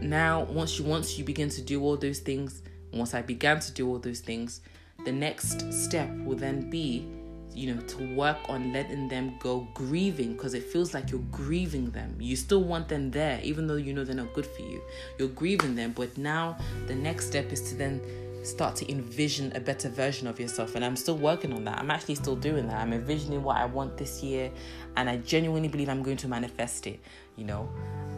now 0.00 0.44
once 0.44 0.78
you 0.78 0.84
once 0.84 1.18
you 1.18 1.24
begin 1.24 1.48
to 1.50 1.62
do 1.62 1.82
all 1.82 1.96
those 1.96 2.20
things, 2.20 2.62
once 2.92 3.14
I 3.14 3.22
began 3.22 3.60
to 3.60 3.72
do 3.72 3.88
all 3.88 3.98
those 3.98 4.20
things, 4.20 4.60
the 5.04 5.12
next 5.12 5.72
step 5.72 6.10
will 6.24 6.36
then 6.36 6.70
be 6.70 7.06
you 7.54 7.74
know 7.74 7.82
to 7.82 8.14
work 8.14 8.38
on 8.48 8.72
letting 8.72 9.08
them 9.08 9.34
go 9.38 9.68
grieving 9.74 10.32
because 10.32 10.54
it 10.54 10.62
feels 10.62 10.94
like 10.94 11.10
you're 11.10 11.20
grieving 11.30 11.90
them 11.90 12.16
you 12.18 12.34
still 12.34 12.62
want 12.62 12.88
them 12.88 13.10
there 13.10 13.38
even 13.42 13.66
though 13.66 13.76
you 13.76 13.92
know 13.92 14.04
they're 14.04 14.14
not 14.14 14.32
good 14.32 14.46
for 14.46 14.62
you 14.62 14.80
you're 15.18 15.28
grieving 15.28 15.74
them 15.74 15.92
but 15.92 16.16
now 16.16 16.56
the 16.86 16.94
next 16.94 17.26
step 17.26 17.52
is 17.52 17.60
to 17.60 17.74
then 17.74 18.00
start 18.42 18.74
to 18.76 18.90
envision 18.90 19.52
a 19.54 19.60
better 19.60 19.88
version 19.88 20.26
of 20.26 20.38
yourself. 20.40 20.74
And 20.74 20.84
I'm 20.84 20.96
still 20.96 21.16
working 21.16 21.52
on 21.52 21.64
that. 21.64 21.78
I'm 21.78 21.90
actually 21.90 22.16
still 22.16 22.36
doing 22.36 22.66
that. 22.68 22.76
I'm 22.76 22.92
envisioning 22.92 23.42
what 23.42 23.56
I 23.56 23.66
want 23.66 23.96
this 23.96 24.22
year, 24.22 24.50
and 24.96 25.08
I 25.08 25.18
genuinely 25.18 25.68
believe 25.68 25.88
I'm 25.88 26.02
going 26.02 26.16
to 26.18 26.28
manifest 26.28 26.86
it. 26.86 27.00
You 27.36 27.44
know, 27.44 27.68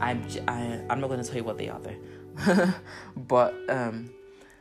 I'm 0.00 0.24
I, 0.48 0.60
am 0.60 0.86
i 0.90 0.92
am 0.92 1.00
not 1.00 1.08
going 1.08 1.22
to 1.22 1.26
tell 1.26 1.36
you 1.36 1.44
what 1.44 1.58
they 1.58 1.68
are 1.68 1.80
though, 1.80 2.74
but 3.16 3.54
um, 3.68 4.10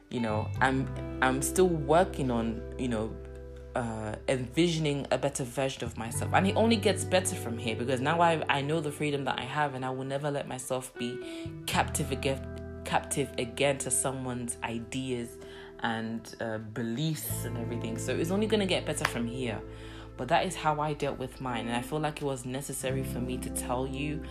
you 0.09 0.19
know, 0.19 0.49
I'm 0.61 0.87
I'm 1.21 1.41
still 1.41 1.67
working 1.67 2.31
on 2.31 2.61
you 2.77 2.87
know. 2.87 3.13
Uh, 3.75 4.13
envisioning 4.27 5.07
a 5.09 5.17
better 5.17 5.43
version 5.43 5.83
of 5.83 5.97
myself, 5.97 6.29
and 6.35 6.45
it 6.45 6.55
only 6.55 6.75
gets 6.75 7.03
better 7.03 7.35
from 7.35 7.57
here 7.57 7.75
because 7.75 7.99
now 7.99 8.21
I 8.21 8.43
I 8.47 8.61
know 8.61 8.79
the 8.79 8.91
freedom 8.91 9.23
that 9.23 9.39
I 9.39 9.45
have, 9.45 9.73
and 9.73 9.83
I 9.83 9.89
will 9.89 10.03
never 10.03 10.29
let 10.29 10.47
myself 10.47 10.93
be 10.99 11.17
captive 11.65 12.11
again, 12.11 12.83
captive 12.85 13.31
again 13.39 13.79
to 13.79 13.89
someone's 13.89 14.57
ideas 14.63 15.39
and 15.79 16.35
uh, 16.39 16.59
beliefs 16.59 17.45
and 17.45 17.57
everything. 17.57 17.97
So 17.97 18.15
it's 18.15 18.29
only 18.29 18.45
going 18.45 18.59
to 18.59 18.67
get 18.67 18.85
better 18.85 19.05
from 19.05 19.25
here. 19.25 19.59
But 20.17 20.27
that 20.27 20.45
is 20.45 20.55
how 20.55 20.79
I 20.79 20.93
dealt 20.93 21.17
with 21.17 21.41
mine, 21.41 21.67
and 21.67 21.75
I 21.75 21.81
feel 21.81 21.99
like 21.99 22.21
it 22.21 22.25
was 22.25 22.45
necessary 22.45 23.03
for 23.03 23.19
me 23.19 23.37
to 23.39 23.49
tell 23.49 23.87
you 23.87 24.21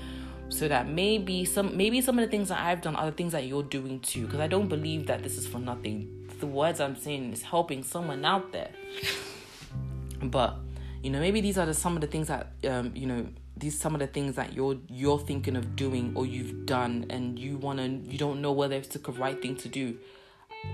so 0.53 0.69
that 0.69 0.89
maybe 0.89 1.45
some 1.45 1.77
maybe 1.77 2.01
some 2.01 2.19
of 2.19 2.25
the 2.25 2.31
things 2.31 2.49
that 2.49 2.61
I've 2.61 2.81
done 2.81 2.97
are 2.97 3.07
the 3.07 3.17
things 3.17 3.33
that 3.33 3.47
you're 3.47 3.63
doing 3.63 4.01
too 4.01 4.27
because 4.27 4.41
I 4.41 4.47
don't 4.47 4.69
believe 4.69 5.07
that 5.07 5.23
this 5.23 5.39
is 5.39 5.47
for 5.47 5.59
nothing. 5.59 6.29
The 6.41 6.47
words 6.47 6.81
I'm 6.81 6.97
saying 6.97 7.33
is 7.33 7.43
helping 7.43 7.83
someone 7.83 8.25
out 8.25 8.53
there. 8.53 8.71
But 10.23 10.57
you 11.03 11.11
know, 11.11 11.19
maybe 11.19 11.41
these 11.41 11.59
are 11.59 11.67
the, 11.67 11.75
some 11.75 11.97
of 11.97 12.01
the 12.01 12.07
things 12.07 12.29
that 12.29 12.53
um, 12.69 12.93
you 12.95 13.07
know 13.07 13.27
these 13.57 13.79
some 13.79 13.95
of 13.95 14.01
the 14.01 14.07
things 14.07 14.37
that 14.37 14.53
you're 14.53 14.77
you're 14.89 15.19
thinking 15.19 15.57
of 15.57 15.75
doing 15.75 16.13
or 16.15 16.27
you've 16.27 16.67
done 16.67 17.07
and 17.11 17.39
you 17.39 17.57
want 17.57 17.79
to 17.79 18.11
you 18.11 18.19
don't 18.19 18.41
know 18.41 18.53
whether 18.53 18.77
it's 18.77 18.89
the 18.89 19.13
right 19.13 19.41
thing 19.43 19.57
to 19.57 19.69
do 19.69 19.99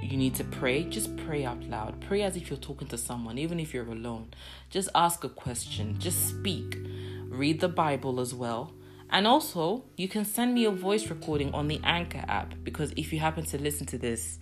you 0.02 0.16
need 0.16 0.34
to 0.36 0.44
pray, 0.44 0.84
just 0.84 1.16
pray 1.16 1.44
out 1.44 1.62
loud. 1.64 2.00
Pray 2.00 2.22
as 2.22 2.36
if 2.36 2.50
you're 2.50 2.58
talking 2.58 2.88
to 2.88 2.98
someone, 2.98 3.38
even 3.38 3.58
if 3.58 3.74
you're 3.74 3.86
alone. 3.86 4.28
Just 4.70 4.88
ask 4.94 5.24
a 5.24 5.28
question, 5.28 5.98
just 5.98 6.28
speak. 6.28 6.78
Read 7.28 7.60
the 7.60 7.68
Bible 7.68 8.20
as 8.20 8.34
well. 8.34 8.72
And 9.10 9.26
also, 9.26 9.84
you 9.96 10.08
can 10.08 10.24
send 10.24 10.54
me 10.54 10.64
a 10.66 10.70
voice 10.70 11.08
recording 11.08 11.54
on 11.54 11.68
the 11.68 11.80
Anchor 11.82 12.24
app 12.28 12.54
because 12.62 12.92
if 12.96 13.12
you 13.12 13.18
happen 13.18 13.44
to 13.46 13.58
listen 13.58 13.86
to 13.86 13.98
this, 13.98 14.38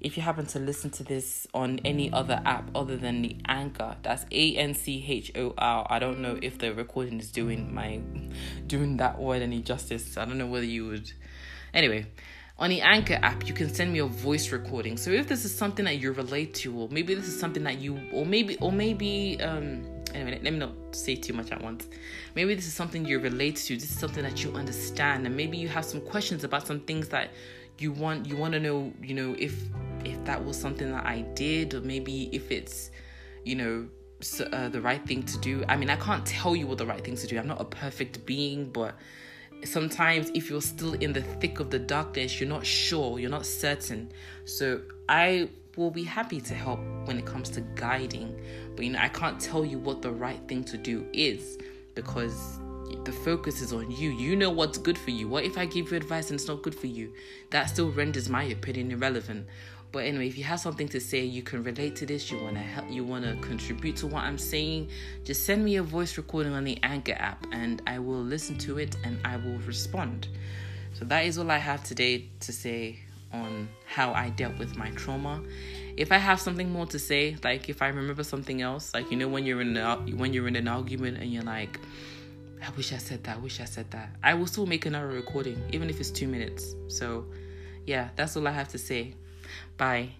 if 0.00 0.16
you 0.16 0.22
happen 0.22 0.46
to 0.46 0.58
listen 0.58 0.90
to 0.90 1.04
this 1.04 1.46
on 1.54 1.78
any 1.84 2.12
other 2.12 2.42
app 2.44 2.68
other 2.74 2.96
than 2.96 3.22
the 3.22 3.36
Anchor, 3.46 3.96
that's 4.02 4.26
A 4.32 4.56
N 4.56 4.74
C 4.74 5.04
H 5.06 5.30
O 5.36 5.54
R. 5.56 5.86
I 5.88 6.00
don't 6.00 6.18
know 6.18 6.36
if 6.42 6.58
the 6.58 6.74
recording 6.74 7.20
is 7.20 7.30
doing 7.30 7.72
my 7.72 8.00
doing 8.66 8.96
that 8.96 9.20
word 9.20 9.42
any 9.42 9.60
justice. 9.60 10.16
I 10.16 10.24
don't 10.24 10.38
know 10.38 10.48
whether 10.48 10.66
you 10.66 10.88
would. 10.88 11.12
Anyway, 11.72 12.06
on 12.58 12.70
the 12.70 12.80
Anchor 12.80 13.18
app, 13.22 13.46
you 13.46 13.54
can 13.54 13.72
send 13.72 13.92
me 13.92 14.00
a 14.00 14.06
voice 14.06 14.50
recording. 14.50 14.96
So 14.96 15.10
if 15.10 15.28
this 15.28 15.44
is 15.44 15.56
something 15.56 15.84
that 15.84 15.98
you 15.98 16.10
relate 16.12 16.54
to, 16.54 16.76
or 16.76 16.88
maybe 16.90 17.14
this 17.14 17.28
is 17.28 17.38
something 17.38 17.62
that 17.64 17.78
you, 17.78 18.00
or 18.12 18.26
maybe, 18.26 18.56
or 18.58 18.72
maybe, 18.72 19.40
um, 19.40 19.84
anyway, 20.14 20.40
let 20.42 20.52
me 20.52 20.58
not 20.58 20.72
say 20.92 21.16
too 21.16 21.32
much 21.32 21.50
at 21.52 21.62
once. 21.62 21.88
Maybe 22.34 22.54
this 22.54 22.66
is 22.66 22.74
something 22.74 23.04
you 23.04 23.18
relate 23.18 23.56
to. 23.56 23.74
This 23.74 23.90
is 23.90 23.98
something 23.98 24.22
that 24.22 24.42
you 24.42 24.52
understand, 24.52 25.26
and 25.26 25.36
maybe 25.36 25.56
you 25.56 25.68
have 25.68 25.84
some 25.84 26.00
questions 26.00 26.44
about 26.44 26.66
some 26.66 26.80
things 26.80 27.08
that 27.08 27.30
you 27.78 27.92
want. 27.92 28.26
You 28.26 28.36
want 28.36 28.54
to 28.54 28.60
know, 28.60 28.92
you 29.02 29.14
know, 29.14 29.34
if 29.38 29.54
if 30.04 30.22
that 30.24 30.44
was 30.44 30.58
something 30.58 30.90
that 30.90 31.06
I 31.06 31.22
did, 31.34 31.74
or 31.74 31.80
maybe 31.80 32.28
if 32.32 32.50
it's, 32.50 32.90
you 33.44 33.56
know, 33.56 33.88
uh, 34.52 34.68
the 34.68 34.80
right 34.80 35.04
thing 35.06 35.22
to 35.24 35.38
do. 35.38 35.64
I 35.68 35.76
mean, 35.76 35.90
I 35.90 35.96
can't 35.96 36.24
tell 36.24 36.54
you 36.54 36.66
what 36.66 36.78
the 36.78 36.86
right 36.86 37.02
thing 37.02 37.16
to 37.16 37.26
do. 37.26 37.38
I'm 37.38 37.48
not 37.48 37.60
a 37.60 37.64
perfect 37.64 38.24
being, 38.24 38.70
but 38.70 38.94
sometimes 39.64 40.30
if 40.34 40.50
you're 40.50 40.62
still 40.62 40.94
in 40.94 41.12
the 41.12 41.22
thick 41.22 41.60
of 41.60 41.70
the 41.70 41.78
darkness, 41.78 42.40
you're 42.40 42.48
not 42.48 42.64
sure, 42.64 43.18
you're 43.18 43.30
not 43.30 43.46
certain. 43.46 44.12
So 44.44 44.82
I 45.08 45.48
will 45.76 45.90
be 45.90 46.04
happy 46.04 46.40
to 46.40 46.54
help 46.54 46.80
when 47.04 47.18
it 47.18 47.26
comes 47.26 47.48
to 47.50 47.60
guiding. 47.74 48.40
But 48.76 48.84
you 48.84 48.92
know, 48.92 48.98
I 49.00 49.08
can't 49.08 49.40
tell 49.40 49.64
you 49.64 49.78
what 49.78 50.02
the 50.02 50.12
right 50.12 50.40
thing 50.48 50.64
to 50.64 50.76
do 50.76 51.06
is 51.12 51.58
because 51.94 52.58
the 53.04 53.12
focus 53.12 53.60
is 53.60 53.72
on 53.72 53.90
you. 53.90 54.10
You 54.10 54.36
know 54.36 54.50
what's 54.50 54.78
good 54.78 54.98
for 54.98 55.10
you. 55.10 55.28
What 55.28 55.44
if 55.44 55.58
I 55.58 55.66
give 55.66 55.90
you 55.90 55.96
advice 55.96 56.30
and 56.30 56.38
it's 56.38 56.48
not 56.48 56.62
good 56.62 56.74
for 56.74 56.86
you? 56.86 57.12
That 57.50 57.68
still 57.68 57.90
renders 57.90 58.28
my 58.28 58.44
opinion 58.44 58.90
irrelevant. 58.92 59.46
But 59.92 60.06
anyway, 60.06 60.26
if 60.26 60.38
you 60.38 60.44
have 60.44 60.58
something 60.58 60.88
to 60.88 61.00
say, 61.00 61.22
you 61.22 61.42
can 61.42 61.62
relate 61.62 61.96
to 61.96 62.06
this, 62.06 62.30
you 62.30 62.38
want 62.38 62.54
to 62.54 62.62
help, 62.62 62.90
you 62.90 63.04
want 63.04 63.24
to 63.26 63.36
contribute 63.46 63.96
to 63.96 64.06
what 64.06 64.22
I'm 64.22 64.38
saying, 64.38 64.88
just 65.22 65.44
send 65.44 65.62
me 65.62 65.76
a 65.76 65.82
voice 65.82 66.16
recording 66.16 66.54
on 66.54 66.64
the 66.64 66.78
Anchor 66.82 67.12
app 67.12 67.46
and 67.52 67.82
I 67.86 67.98
will 67.98 68.22
listen 68.22 68.56
to 68.58 68.78
it 68.78 68.96
and 69.04 69.18
I 69.22 69.36
will 69.36 69.58
respond. 69.58 70.28
So 70.94 71.04
that 71.06 71.26
is 71.26 71.36
all 71.36 71.50
I 71.50 71.58
have 71.58 71.84
today 71.84 72.28
to 72.40 72.52
say 72.52 73.00
on 73.32 73.68
how 73.86 74.12
I 74.12 74.30
dealt 74.30 74.58
with 74.58 74.76
my 74.76 74.90
trauma. 74.90 75.42
If 75.96 76.12
I 76.12 76.18
have 76.18 76.40
something 76.40 76.70
more 76.70 76.86
to 76.86 76.98
say, 76.98 77.36
like 77.44 77.68
if 77.68 77.82
I 77.82 77.88
remember 77.88 78.24
something 78.24 78.62
else, 78.62 78.94
like 78.94 79.10
you 79.10 79.16
know 79.16 79.28
when 79.28 79.44
you're 79.44 79.60
in 79.60 79.76
a, 79.76 79.96
when 80.16 80.32
you're 80.32 80.48
in 80.48 80.56
an 80.56 80.68
argument 80.68 81.18
and 81.18 81.32
you're 81.32 81.42
like, 81.42 81.78
I 82.66 82.70
wish 82.76 82.92
I 82.92 82.98
said 82.98 83.24
that, 83.24 83.36
I 83.36 83.40
wish 83.40 83.60
I 83.60 83.64
said 83.64 83.90
that. 83.90 84.10
I 84.22 84.34
will 84.34 84.46
still 84.46 84.66
make 84.66 84.86
another 84.86 85.08
recording, 85.08 85.60
even 85.72 85.90
if 85.90 85.98
it's 86.00 86.10
two 86.10 86.28
minutes. 86.28 86.74
So, 86.88 87.26
yeah, 87.86 88.10
that's 88.16 88.36
all 88.36 88.46
I 88.46 88.52
have 88.52 88.68
to 88.68 88.78
say. 88.78 89.14
Bye. 89.76 90.10